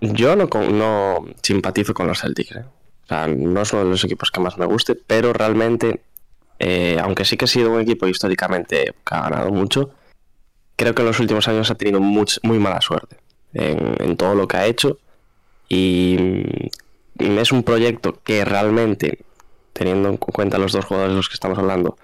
Yo 0.00 0.36
no, 0.36 0.46
no 0.46 1.26
simpatizo 1.42 1.94
con 1.94 2.06
los 2.06 2.20
Celtics. 2.20 2.52
¿eh? 2.56 2.64
O 3.04 3.06
sea, 3.08 3.26
no 3.26 3.62
es 3.62 3.72
uno 3.72 3.84
de 3.84 3.90
los 3.90 4.04
equipos 4.04 4.30
que 4.30 4.40
más 4.40 4.58
me 4.58 4.66
guste, 4.66 4.94
pero 4.94 5.32
realmente, 5.32 6.02
eh, 6.58 6.98
aunque 7.02 7.24
sí 7.24 7.36
que 7.36 7.46
ha 7.46 7.48
sido 7.48 7.72
un 7.72 7.80
equipo 7.80 8.06
históricamente 8.06 8.94
que 9.06 9.14
ha 9.14 9.22
ganado 9.22 9.50
mucho, 9.50 9.90
creo 10.76 10.94
que 10.94 11.02
en 11.02 11.08
los 11.08 11.20
últimos 11.20 11.48
años 11.48 11.70
ha 11.70 11.74
tenido 11.74 12.00
much- 12.00 12.38
muy 12.42 12.58
mala 12.58 12.80
suerte 12.80 13.16
en, 13.54 14.16
todo 14.16 14.34
lo 14.34 14.46
que 14.46 14.56
ha 14.58 14.66
hecho. 14.66 14.98
Y 15.68 16.16
mm, 17.18 17.38
es 17.38 17.52
un 17.52 17.62
proyecto 17.62 18.20
que 18.22 18.44
realmente, 18.44 19.20
teniendo 19.72 20.08
en 20.08 20.16
cuenta 20.18 20.58
los 20.58 20.72
dos 20.72 20.84
jugadores 20.84 21.12
de 21.12 21.16
los 21.16 21.28
que 21.28 21.34
estamos 21.34 21.58
hablando, 21.58 21.96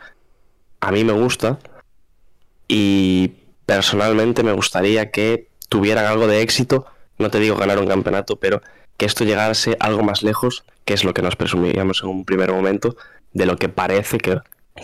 a 0.80 0.90
mí 0.90 1.04
me 1.04 1.12
gusta. 1.12 1.59
Y 2.66 3.33
personalmente 3.66 4.42
me 4.42 4.52
gustaría 4.52 5.11
que 5.11 5.48
tuvieran 5.68 6.07
algo 6.07 6.26
de 6.26 6.40
éxito. 6.42 6.87
No 7.18 7.31
te 7.31 7.38
digo 7.38 7.57
ganar 7.57 7.79
un 7.79 7.87
campeonato, 7.87 8.37
pero 8.37 8.61
que 8.96 9.07
esto 9.07 9.24
llegase 9.24 9.77
algo 9.81 10.03
más 10.03 10.22
lejos, 10.22 10.64
que 10.85 10.94
es 10.94 11.05
lo 11.05 11.14
que 11.14 11.22
nos 11.22 11.37
presumíamos 11.37 12.03
en 12.03 12.09
un 12.09 12.24
primer 12.24 12.53
momento, 12.53 12.96
de 13.33 13.46
lo 13.46 13.57
que 13.57 13.68
parece 13.68 14.18
que, 14.18 14.38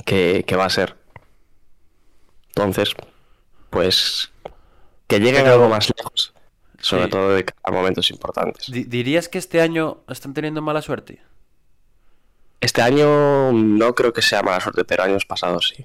que- 0.05 0.45
que 0.47 0.57
va 0.57 0.65
a 0.65 0.71
ser. 0.71 0.97
Entonces, 2.49 2.95
pues 3.71 4.31
que 5.07 5.19
lleguen 5.21 5.47
algo 5.47 5.69
más 5.69 5.91
lejos, 5.97 6.35
sobre 6.81 7.05
Sí. 7.05 7.11
todo 7.11 7.31
de 7.35 7.45
a 7.63 7.71
momentos 7.71 8.11
importantes. 8.11 8.71
Di- 8.71 8.85
¿Dirías 8.85 9.29
que 9.29 9.39
este 9.39 9.61
año 9.61 9.99
están 10.09 10.35
teniendo 10.35 10.63
mala 10.63 10.83
suerte? 10.83 11.21
Este 12.61 12.83
año 12.83 13.53
no 13.53 13.95
creo 13.95 14.13
que 14.13 14.23
sea 14.23 14.43
mala 14.43 14.61
suerte, 14.61 14.85
pero 14.85 15.03
años 15.03 15.25
pasados 15.25 15.73
sí. 15.75 15.85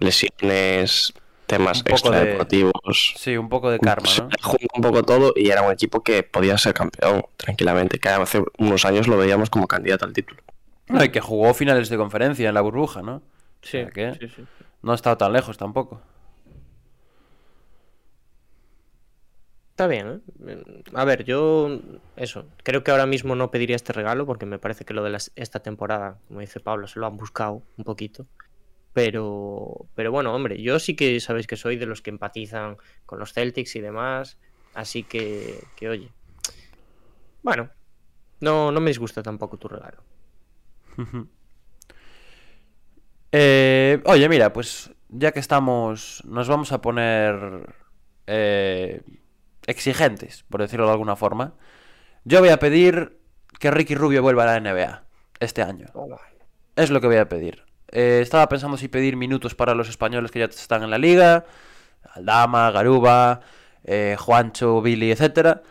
Lesiones, 0.00 1.12
temas 1.46 1.82
poco 1.82 1.88
de- 1.88 1.94
extradeportivos. 1.94 3.14
Sí, 3.16 3.36
un 3.36 3.48
poco 3.48 3.70
de 3.70 3.78
karma, 3.80 4.08
Se 4.08 4.22
¿no? 4.22 4.28
junta 4.42 4.66
un 4.74 4.82
poco 4.82 5.02
todo 5.02 5.32
y 5.36 5.50
era 5.50 5.62
un 5.62 5.72
equipo 5.72 6.02
que 6.02 6.22
podía 6.22 6.58
ser 6.58 6.74
campeón 6.74 7.24
tranquilamente, 7.36 7.98
que 7.98 8.08
hace 8.08 8.42
unos 8.58 8.84
años 8.84 9.08
lo 9.08 9.16
veíamos 9.16 9.50
como 9.50 9.66
candidato 9.66 10.04
al 10.04 10.12
título. 10.12 10.42
No, 10.88 11.02
y 11.02 11.08
que 11.10 11.20
jugó 11.20 11.52
finales 11.54 11.88
de 11.88 11.96
conferencia 11.96 12.48
en 12.48 12.54
la 12.54 12.60
burbuja, 12.60 13.02
¿no? 13.02 13.22
Sí, 13.62 13.70
sea 13.72 13.90
que- 13.90 14.14
sí, 14.14 14.28
sí. 14.28 14.44
No 14.82 14.92
ha 14.92 14.94
estado 14.94 15.16
tan 15.16 15.32
lejos 15.32 15.56
tampoco. 15.56 16.00
Está 19.70 19.86
bien, 19.88 20.22
¿eh? 20.46 20.82
A 20.94 21.04
ver, 21.04 21.24
yo 21.24 21.80
eso, 22.16 22.46
creo 22.62 22.82
que 22.82 22.90
ahora 22.92 23.04
mismo 23.04 23.34
no 23.34 23.50
pediría 23.50 23.76
este 23.76 23.92
regalo 23.92 24.24
porque 24.24 24.46
me 24.46 24.58
parece 24.58 24.86
que 24.86 24.94
lo 24.94 25.02
de 25.04 25.10
las- 25.10 25.32
esta 25.36 25.60
temporada, 25.60 26.18
como 26.28 26.40
dice 26.40 26.60
Pablo, 26.60 26.86
se 26.86 26.98
lo 26.98 27.06
han 27.06 27.16
buscado 27.18 27.62
un 27.76 27.84
poquito. 27.84 28.26
Pero, 28.96 29.88
pero 29.94 30.10
bueno, 30.10 30.34
hombre, 30.34 30.62
yo 30.62 30.78
sí 30.78 30.96
que 30.96 31.20
sabéis 31.20 31.46
que 31.46 31.56
soy 31.56 31.76
de 31.76 31.84
los 31.84 32.00
que 32.00 32.08
empatizan 32.08 32.78
con 33.04 33.18
los 33.18 33.34
Celtics 33.34 33.76
y 33.76 33.82
demás, 33.82 34.38
así 34.72 35.02
que, 35.02 35.62
que 35.76 35.90
oye. 35.90 36.08
Bueno, 37.42 37.68
no, 38.40 38.72
no 38.72 38.80
me 38.80 38.88
disgusta 38.88 39.22
tampoco 39.22 39.58
tu 39.58 39.68
regalo. 39.68 40.02
Eh, 43.32 44.00
oye, 44.06 44.30
mira, 44.30 44.54
pues 44.54 44.90
ya 45.10 45.30
que 45.32 45.40
estamos, 45.40 46.22
nos 46.24 46.48
vamos 46.48 46.72
a 46.72 46.80
poner 46.80 47.74
eh, 48.26 49.02
exigentes, 49.66 50.44
por 50.48 50.62
decirlo 50.62 50.86
de 50.86 50.92
alguna 50.92 51.16
forma. 51.16 51.52
Yo 52.24 52.40
voy 52.40 52.48
a 52.48 52.58
pedir 52.58 53.20
que 53.58 53.70
Ricky 53.70 53.94
Rubio 53.94 54.22
vuelva 54.22 54.44
a 54.44 54.58
la 54.58 54.60
NBA 54.60 55.04
este 55.38 55.60
año. 55.60 55.88
Es 56.76 56.88
lo 56.88 57.02
que 57.02 57.08
voy 57.08 57.16
a 57.16 57.28
pedir. 57.28 57.65
Eh, 57.92 58.20
estaba 58.22 58.48
pensando 58.48 58.76
si 58.76 58.88
pedir 58.88 59.16
minutos 59.16 59.54
para 59.54 59.74
los 59.74 59.88
españoles 59.88 60.30
que 60.30 60.40
ya 60.40 60.46
están 60.46 60.82
en 60.82 60.90
la 60.90 60.98
liga. 60.98 61.44
Aldama, 62.14 62.70
Garuba, 62.70 63.40
eh, 63.84 64.16
Juancho, 64.18 64.80
Billy, 64.82 65.10
etcétera. 65.12 65.62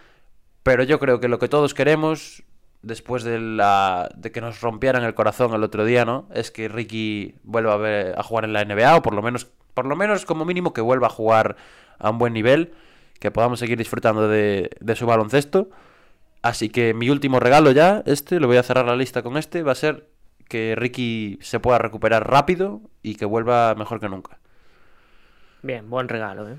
Pero 0.63 0.83
yo 0.83 0.99
creo 0.99 1.19
que 1.19 1.27
lo 1.27 1.39
que 1.39 1.47
todos 1.47 1.73
queremos, 1.73 2.43
después 2.81 3.23
de, 3.23 3.39
la, 3.39 4.09
de 4.15 4.31
que 4.31 4.41
nos 4.41 4.61
rompieran 4.61 5.03
el 5.03 5.13
corazón 5.13 5.53
el 5.53 5.63
otro 5.63 5.85
día, 5.85 6.05
¿no? 6.05 6.27
Es 6.33 6.51
que 6.51 6.67
Ricky 6.67 7.35
vuelva 7.43 7.73
a, 7.73 7.77
ver- 7.77 8.15
a 8.19 8.23
jugar 8.23 8.45
en 8.45 8.53
la 8.53 8.61
NBA, 8.65 8.95
o 8.97 9.01
por 9.01 9.13
lo 9.13 9.21
menos, 9.21 9.47
por 9.73 9.85
lo 9.85 9.95
menos 9.95 10.25
como 10.25 10.45
mínimo 10.45 10.73
que 10.73 10.81
vuelva 10.81 11.07
a 11.07 11.09
jugar 11.11 11.55
a 11.99 12.09
un 12.09 12.17
buen 12.17 12.33
nivel, 12.33 12.73
que 13.19 13.31
podamos 13.31 13.59
seguir 13.59 13.77
disfrutando 13.77 14.27
de, 14.27 14.71
de 14.79 14.95
su 14.95 15.05
baloncesto. 15.05 15.69
Así 16.41 16.69
que 16.69 16.93
mi 16.93 17.09
último 17.09 17.39
regalo 17.39 17.71
ya, 17.71 18.03
este, 18.05 18.39
lo 18.39 18.47
voy 18.47 18.57
a 18.57 18.63
cerrar 18.63 18.85
la 18.85 18.95
lista 18.95 19.23
con 19.23 19.37
este, 19.37 19.63
va 19.63 19.71
a 19.73 19.75
ser 19.75 20.07
que 20.47 20.75
Ricky 20.75 21.37
se 21.41 21.59
pueda 21.59 21.77
recuperar 21.77 22.29
rápido 22.29 22.81
y 23.01 23.15
que 23.15 23.25
vuelva 23.25 23.75
mejor 23.75 23.99
que 23.99 24.09
nunca. 24.09 24.39
Bien, 25.61 25.89
buen 25.89 26.07
regalo, 26.07 26.49
¿eh? 26.49 26.57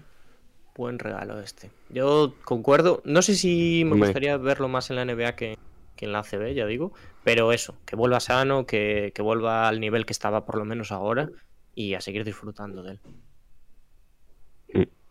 Buen 0.75 0.99
regalo 0.99 1.41
este. 1.41 1.71
Yo 1.89 2.35
concuerdo. 2.45 3.01
No 3.05 3.23
sé 3.23 3.35
si 3.35 3.85
me 3.87 3.97
gustaría 3.97 4.37
verlo 4.37 4.69
más 4.69 4.91
en 4.91 4.97
la 4.97 5.05
NBA 5.05 5.37
que, 5.37 5.57
que 5.95 6.05
en 6.05 6.13
la 6.13 6.19
ACB, 6.19 6.55
ya 6.55 6.67
digo. 6.67 6.93
Pero 7.25 7.53
eso, 7.53 7.77
que 7.87 7.97
vuelva 7.97 8.21
sano, 8.21 8.67
que, 8.67 9.13
que 9.15 9.23
vuelva 9.23 9.69
al 9.69 9.81
nivel 9.81 10.05
que 10.05 10.13
estaba 10.13 10.45
por 10.45 10.59
lo 10.59 10.65
menos 10.65 10.93
ahora 10.93 11.31
y 11.75 11.95
a 11.95 12.01
seguir 12.01 12.25
disfrutando 12.25 12.83
de 12.83 12.93
él. 12.93 13.01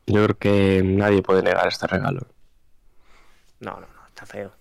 Yo 0.07 0.23
creo 0.23 0.37
que 0.37 0.81
nadie 0.83 1.21
puede 1.23 1.41
negar 1.41 1.67
este 1.67 1.87
regalo. 1.87 2.27
No, 3.59 3.71
no, 3.71 3.87
no, 3.87 4.07
está 4.07 4.25
feo. 4.25 4.51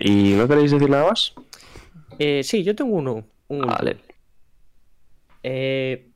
¿Y 0.00 0.34
no 0.34 0.46
queréis 0.46 0.70
decir 0.70 0.90
nada 0.90 1.08
más? 1.08 1.34
Eh, 2.18 2.42
sí, 2.44 2.62
yo 2.64 2.74
tengo 2.74 2.94
uno. 2.96 3.24
un 3.48 3.60
Vale. 3.60 3.92
último. 3.92 4.08
Eh, 5.42 6.08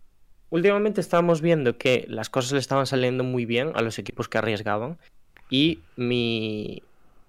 últimamente 0.50 1.00
estábamos 1.00 1.40
viendo 1.40 1.78
que 1.78 2.04
las 2.08 2.28
cosas 2.28 2.52
le 2.52 2.58
estaban 2.58 2.86
saliendo 2.86 3.24
muy 3.24 3.46
bien 3.46 3.72
a 3.74 3.82
los 3.82 3.98
equipos 3.98 4.28
que 4.28 4.38
arriesgaban 4.38 4.98
y 5.48 5.80
mi, 5.96 6.82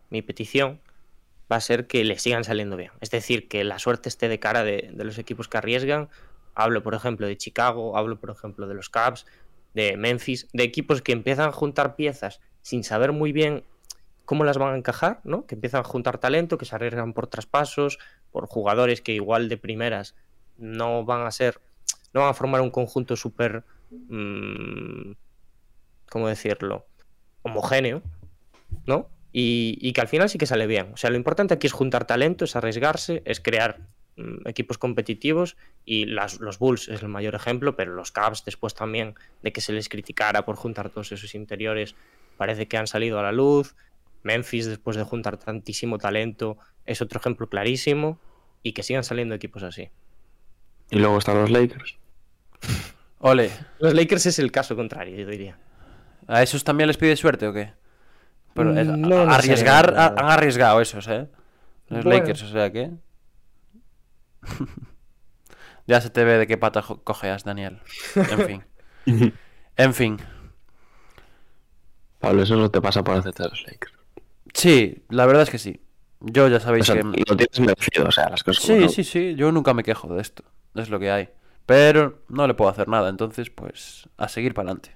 mi 0.10 0.22
petición 0.22 0.80
va 1.52 1.58
a 1.58 1.62
ser 1.62 1.88
que 1.88 2.04
le 2.04 2.18
sigan 2.18 2.44
saliendo 2.44 2.76
bien. 2.78 2.92
Es 3.00 3.12
decir, 3.12 3.48
que 3.48 3.64
la 3.64 3.80
suerte 3.80 4.10
esté 4.10 4.28
de 4.28 4.40
cara 4.40 4.64
de, 4.64 4.90
de 4.94 5.04
los 5.04 5.18
equipos 5.18 5.48
que 5.48 5.58
arriesgan. 5.58 6.10
Hablo, 6.56 6.84
por 6.84 6.96
ejemplo, 6.96 7.28
de 7.28 7.38
Chicago, 7.38 7.98
hablo, 7.98 8.20
por 8.20 8.30
ejemplo, 8.30 8.68
de 8.68 8.74
los 8.76 8.90
Cavs, 8.90 9.26
de 9.74 9.98
Memphis, 9.98 10.48
de 10.54 10.64
equipos 10.64 11.02
que 11.02 11.12
empiezan 11.12 11.50
a 11.50 11.52
juntar 11.52 11.96
piezas 11.96 12.40
sin 12.62 12.84
saber 12.84 13.12
muy 13.12 13.32
bien 13.32 13.64
cómo 14.26 14.44
las 14.44 14.58
van 14.58 14.74
a 14.74 14.78
encajar, 14.78 15.20
¿no? 15.24 15.46
Que 15.46 15.56
empiezan 15.56 15.82
a 15.82 15.84
juntar 15.84 16.18
talento, 16.18 16.58
que 16.58 16.66
se 16.66 16.76
arriesgan 16.76 17.14
por 17.14 17.28
traspasos, 17.28 18.00
por 18.32 18.48
jugadores 18.48 19.02
que 19.02 19.14
igual 19.14 19.50
de 19.50 19.58
primeras 19.58 20.16
no 20.58 21.04
van 21.04 21.26
a 21.26 21.32
ser, 21.32 21.60
no 22.14 22.22
van 22.22 22.30
a 22.30 22.34
formar 22.34 22.62
un 22.62 22.70
conjunto 22.72 23.16
súper, 23.16 23.64
mm, 23.92 25.12
¿cómo 26.10 26.28
decirlo? 26.28 26.86
Homogéneo, 27.42 28.02
¿no? 28.86 29.10
Y, 29.36 29.92
que 29.94 30.02
al 30.02 30.08
final 30.08 30.30
sí 30.30 30.38
que 30.38 30.46
sale 30.46 30.68
bien. 30.68 30.92
O 30.94 30.98
sea, 30.98 31.10
lo 31.10 31.16
importante 31.18 31.56
aquí 31.56 31.66
es 31.66 31.74
juntar 31.74 32.06
talento, 32.06 32.46
es 32.46 32.56
arriesgarse, 32.56 33.24
es 33.26 33.40
crear 33.40 33.80
mm, 34.16 34.48
equipos 34.48 34.78
competitivos 34.78 35.58
y 35.86 36.06
las- 36.06 36.40
los 36.40 36.60
Bulls 36.60 36.88
es 36.88 37.02
el 37.02 37.08
mayor 37.10 37.34
ejemplo, 37.34 37.76
pero 37.76 37.96
los 37.96 38.12
Cavs 38.12 38.46
después 38.46 38.76
también 38.76 39.16
de 39.42 39.52
que 39.52 39.60
se 39.60 39.74
les 39.74 39.90
criticara 39.90 40.46
por 40.46 40.56
juntar 40.56 40.92
todos 40.92 41.12
esos 41.12 41.34
interiores, 41.34 41.96
parece 42.38 42.68
que 42.68 42.78
han 42.78 42.86
salido 42.86 43.18
a 43.20 43.24
la 43.24 43.32
luz. 43.32 43.76
Memphis 44.24 44.66
después 44.66 44.98
de 44.98 45.04
juntar 45.04 45.38
tantísimo 45.38 45.98
talento 45.98 46.58
es 46.86 47.02
otro 47.02 47.20
ejemplo 47.20 47.48
clarísimo 47.48 48.20
y 48.62 48.74
que 48.74 48.84
sigan 48.84 49.04
saliendo 49.04 49.36
equipos 49.36 49.64
así. 49.64 49.90
Y 50.90 51.00
luego 51.00 51.18
están 51.18 51.36
los 51.40 51.50
Lakers. 51.50 51.98
Ole, 53.20 53.52
Los 53.80 53.94
Lakers 53.94 54.26
es 54.26 54.40
el 54.40 54.52
caso 54.52 54.76
contrario, 54.76 55.16
yo 55.18 55.28
diría. 55.28 55.58
¿a 56.28 56.42
esos 56.42 56.64
también 56.64 56.88
les 56.88 56.98
pide 56.98 57.16
suerte 57.16 57.48
o 57.48 57.54
qué? 57.54 57.74
Pero 58.54 58.78
es- 58.78 58.88
Mm, 58.88 59.02
no 59.02 59.22
arriesgar, 59.22 59.94
han 59.98 60.26
arriesgado 60.30 60.80
esos, 60.82 61.08
¿eh? 61.08 61.28
Los 61.90 62.04
Bueno. 62.04 62.20
Lakers, 62.20 62.44
o 62.44 62.48
sea 62.48 62.72
que... 62.72 62.92
ya 65.88 66.02
se 66.02 66.10
te 66.10 66.24
ve 66.24 66.38
de 66.38 66.48
qué 66.48 66.58
pata 66.58 66.82
cojeas, 66.82 67.44
Daniel. 67.44 67.80
En 68.16 68.40
fin. 68.46 68.64
en 69.78 69.94
fin. 69.94 70.18
Pablo, 72.20 72.44
eso 72.44 72.56
no 72.56 72.72
te 72.72 72.82
pasa 72.82 73.04
por 73.04 73.16
hacerte 73.18 73.44
los 73.44 73.64
Lakers. 73.66 73.93
Sí, 74.54 75.04
la 75.10 75.26
verdad 75.26 75.44
es 75.44 75.50
que 75.50 75.58
sí. 75.60 75.82
Yo 76.22 76.48
ya 76.48 76.60
O 76.60 76.60
sabéis 76.60 76.86
sea, 76.86 76.96
que... 76.96 77.04
lo 77.04 77.36
tienes 77.38 77.60
merecido, 77.60 78.08
o 78.08 78.12
sea, 78.12 78.30
las 78.30 78.44
cosas 78.44 78.62
como 78.62 78.78
Sí, 78.78 78.80
son. 78.80 78.90
sí, 78.90 79.04
sí, 79.04 79.36
yo 79.36 79.52
nunca 79.52 79.74
me 79.74 79.84
quejo 79.84 80.14
de 80.16 80.22
esto. 80.22 80.44
Es 80.76 80.90
lo 80.90 81.00
que 81.00 81.12
hay. 81.12 81.30
Pero 81.66 82.24
no 82.30 82.48
le 82.48 82.54
puedo 82.56 82.70
hacer 82.72 82.88
nada, 82.88 83.10
entonces, 83.10 83.50
pues, 83.50 84.10
a 84.18 84.28
seguir 84.28 84.54
para 84.54 84.70
adelante. 84.70 84.96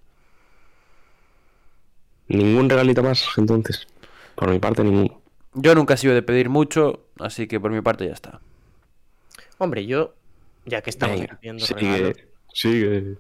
Ningún 2.30 2.70
regalito 2.70 3.04
más, 3.04 3.26
entonces. 3.38 3.86
Por 4.36 4.50
mi 4.50 4.60
parte, 4.60 4.82
ninguno. 4.84 5.22
Yo 5.54 5.76
nunca 5.76 5.96
he 5.96 5.98
sido 5.98 6.14
de 6.14 6.22
pedir 6.22 6.50
mucho, 6.50 7.08
así 7.20 7.48
que 7.48 7.60
por 7.60 7.72
mi 7.72 7.82
parte 7.82 8.06
ya 8.08 8.14
está. 8.14 8.40
Hombre, 9.58 9.86
yo, 9.86 10.16
ya 10.66 10.82
que 10.82 10.90
estamos 10.90 11.22
Venga, 11.22 11.28
pidiendo 11.28 11.68
regalos, 11.68 12.14
sigue, 12.14 12.30
sigue. 12.54 13.18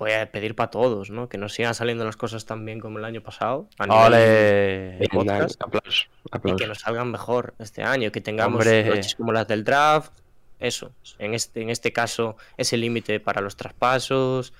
Voy 0.00 0.12
a 0.12 0.32
pedir 0.32 0.54
para 0.54 0.70
todos, 0.70 1.10
¿no? 1.10 1.28
Que 1.28 1.36
nos 1.36 1.52
sigan 1.52 1.74
saliendo 1.74 2.04
las 2.04 2.16
cosas 2.16 2.46
tan 2.46 2.64
bien 2.64 2.80
como 2.80 2.98
el 2.98 3.04
año 3.04 3.20
pasado. 3.20 3.68
a 3.78 3.86
nivel 3.86 4.06
¡Ole! 4.06 4.18
de 4.18 5.08
podcast, 5.12 5.60
Aplausos, 5.62 6.08
y 6.44 6.56
que 6.56 6.66
nos 6.66 6.78
salgan 6.78 7.10
mejor 7.10 7.54
este 7.58 7.82
año, 7.82 8.10
que 8.10 8.20
tengamos 8.20 8.60
Hombre. 8.60 8.84
noches 8.84 9.14
como 9.14 9.32
las 9.32 9.46
del 9.46 9.62
draft. 9.62 10.12
Eso, 10.58 10.92
en 11.18 11.34
este, 11.34 11.62
en 11.62 11.70
este 11.70 11.92
caso, 11.92 12.36
ese 12.56 12.76
límite 12.76 13.20
para 13.20 13.40
los 13.40 13.56
traspasos, 13.56 14.52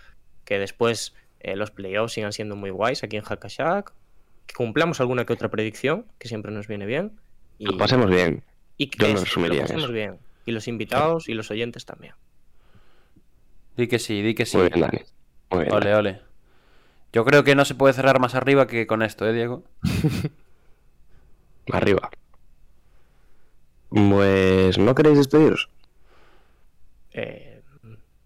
que 0.45 0.59
después 0.59 1.15
eh, 1.41 1.57
los 1.57 1.71
playoffs 1.71 2.15
sigan 2.15 2.33
siendo 2.33 2.55
muy 2.57 2.71
guays 2.71 3.03
aquí 3.03 3.17
en 3.17 3.23
Hackashack, 3.23 3.93
que 4.47 4.55
cumplamos 4.55 5.01
alguna 5.01 5.25
que 5.25 5.33
otra 5.33 5.51
predicción, 5.51 6.07
que 6.19 6.29
siempre 6.29 6.53
nos 6.53 6.69
viene 6.69 6.87
bien. 6.87 7.19
Y, 7.59 7.67
Lo 7.67 7.77
pasemos 7.79 8.11
bien. 8.11 8.43
y 8.77 8.89
que 8.89 8.99
yo 8.99 9.09
lo 9.09 9.21
que 9.51 9.61
pasemos 9.61 9.85
eso. 9.85 9.93
bien. 9.93 10.19
Y 10.47 10.53
los 10.53 10.69
invitados 10.69 11.29
y 11.29 11.35
los 11.35 11.51
oyentes 11.51 11.85
también. 11.85 12.15
Di 13.77 13.89
que 13.89 13.99
sí, 13.99 14.23
di 14.23 14.35
que 14.35 14.47
sí. 14.47 14.57
Muy 14.57 14.69
bien, 14.69 14.81
Dani. 14.81 14.99
Muy 15.51 15.65
bien. 15.65 15.75
Ole, 15.75 15.95
ole. 15.95 16.21
Yo 17.13 17.25
creo 17.25 17.43
que 17.45 17.55
no 17.55 17.65
se 17.65 17.75
puede 17.75 17.93
cerrar 17.95 18.21
más 18.21 18.35
arriba 18.35 18.67
que 18.67 18.87
con 18.87 19.03
esto, 19.03 19.27
¿eh, 19.29 19.33
Diego? 19.33 19.65
Arriba. 21.73 22.11
Pues, 23.89 24.79
¿no 24.79 24.95
queréis 24.95 25.19
despediros? 25.19 25.69
Eh, 27.13 27.63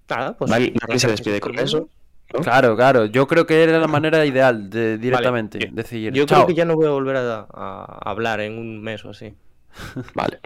nada, 0.09 0.37
pues. 0.37 0.51
Muchas 0.51 0.75
Dani 0.87 0.99
se 0.99 1.09
despide 1.09 1.41
con 1.41 1.59
eso. 1.59 1.89
¿no? 2.33 2.41
Claro, 2.41 2.77
claro. 2.77 3.07
Yo 3.07 3.27
creo 3.27 3.47
que 3.47 3.63
era 3.63 3.79
la 3.79 3.87
manera 3.87 4.25
ideal 4.27 4.69
de 4.69 4.99
directamente 4.99 5.71
decir. 5.73 6.13
Yo 6.13 6.27
"Chao". 6.27 6.39
creo 6.45 6.49
que 6.49 6.55
ya 6.55 6.65
no 6.65 6.75
voy 6.75 6.87
a 6.87 6.91
volver 6.91 7.17
a, 7.17 7.47
a 7.51 8.11
hablar 8.11 8.41
en 8.41 8.59
un 8.59 8.83
mes 8.83 9.05
o 9.05 9.11
así. 9.11 9.35
Vale. 10.15 10.41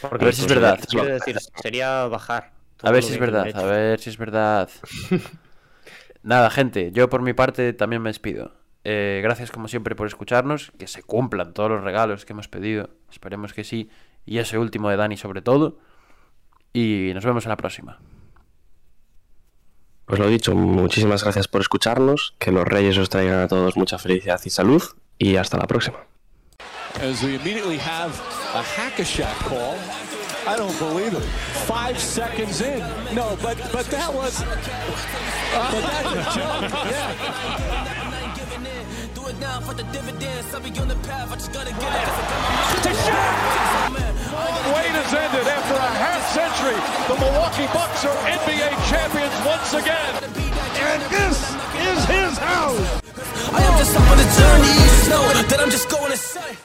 Porque 0.00 0.24
A 0.24 0.26
ver 0.26 0.34
si 0.34 0.42
es 0.42 0.48
verdad. 0.48 0.78
decir, 0.78 1.36
sería 1.62 2.06
bajar. 2.06 2.52
A 2.82 2.90
ver 2.90 3.02
si 3.02 3.12
es 3.12 3.20
verdad, 3.20 3.48
a 3.54 3.62
ver 3.64 4.00
si 4.00 4.08
es 4.10 4.16
verdad. 4.16 4.70
Nada, 6.22 6.50
gente, 6.50 6.90
yo 6.92 7.08
por 7.08 7.22
mi 7.22 7.32
parte 7.32 7.72
también 7.72 8.02
me 8.02 8.10
despido. 8.10 8.52
Eh, 8.84 9.20
gracias 9.22 9.50
como 9.50 9.68
siempre 9.68 9.94
por 9.94 10.06
escucharnos, 10.06 10.72
que 10.78 10.86
se 10.86 11.02
cumplan 11.02 11.52
todos 11.54 11.70
los 11.70 11.82
regalos 11.82 12.24
que 12.24 12.32
hemos 12.32 12.48
pedido, 12.48 12.90
esperemos 13.10 13.52
que 13.52 13.64
sí, 13.64 13.90
y 14.24 14.38
ese 14.38 14.58
último 14.58 14.90
de 14.90 14.96
Dani 14.96 15.16
sobre 15.16 15.42
todo. 15.42 15.78
Y 16.72 17.10
nos 17.14 17.24
vemos 17.24 17.44
en 17.44 17.50
la 17.50 17.56
próxima. 17.56 17.98
Pues 20.10 20.18
lo 20.18 20.26
dicho, 20.26 20.54
muchísimas 20.54 21.22
gracias 21.22 21.48
por 21.48 21.60
escucharnos. 21.60 22.34
Que 22.38 22.50
los 22.50 22.66
reyes 22.66 22.98
os 22.98 23.08
traigan 23.08 23.40
a 23.40 23.48
todos 23.48 23.76
mucha 23.76 23.98
felicidad 23.98 24.40
y 24.44 24.50
salud. 24.50 24.82
Y 25.18 25.36
hasta 25.36 25.56
la 25.56 25.66
próxima. 25.66 25.98
As 30.50 30.58
we 30.58 30.58
immediately 30.58 30.58
have 30.58 30.58
a 30.58 30.58
hack-a-shack 30.58 30.58
call. 30.58 30.58
I 30.58 30.58
don't 30.58 30.78
believe 30.78 31.14
it. 31.14 31.24
Five 31.66 31.98
seconds 31.98 32.60
in. 32.60 32.80
No, 33.14 33.36
but 33.42 33.56
but 33.72 33.86
that 33.86 34.12
was. 34.12 34.42
But 34.42 35.82
that's 35.82 36.10
a 36.10 36.24
joke. 36.38 36.70
Yeah. 36.90 38.10
Do 39.14 39.22
for 39.66 39.74
the 39.74 39.84
dividends. 39.92 40.54
I'll 40.54 40.60
be 40.60 40.70
on 40.78 40.88
the 40.88 40.96
path. 41.06 41.32
I 41.32 41.34
just 41.34 41.52
gotta 41.52 41.70
get 41.70 41.82
it. 41.82 42.10
Wait 44.70 44.94
has 44.94 45.14
ended 45.14 45.46
after 45.46 45.74
a 45.74 45.90
half 45.96 46.22
century. 46.34 46.78
The 47.08 47.16
Milwaukee 47.18 47.66
Bucks 47.72 48.04
are 48.04 48.16
NBA 48.26 48.70
champions 48.90 49.34
once 49.46 49.74
again. 49.74 50.14
And 50.80 51.02
this 51.10 51.38
is 51.88 52.04
his 52.04 52.38
house. 52.38 53.00
I 53.52 53.62
am 53.62 53.78
just 53.78 53.96
up 53.96 54.10
on 54.10 54.18
the 54.18 54.24
journey. 54.38 54.68
You 54.68 54.86
just 54.86 55.08
know 55.10 55.22
that 55.48 55.60
I'm 55.60 55.70
just 55.70 55.88
going 55.88 56.10
to 56.10 56.16
say. 56.16 56.60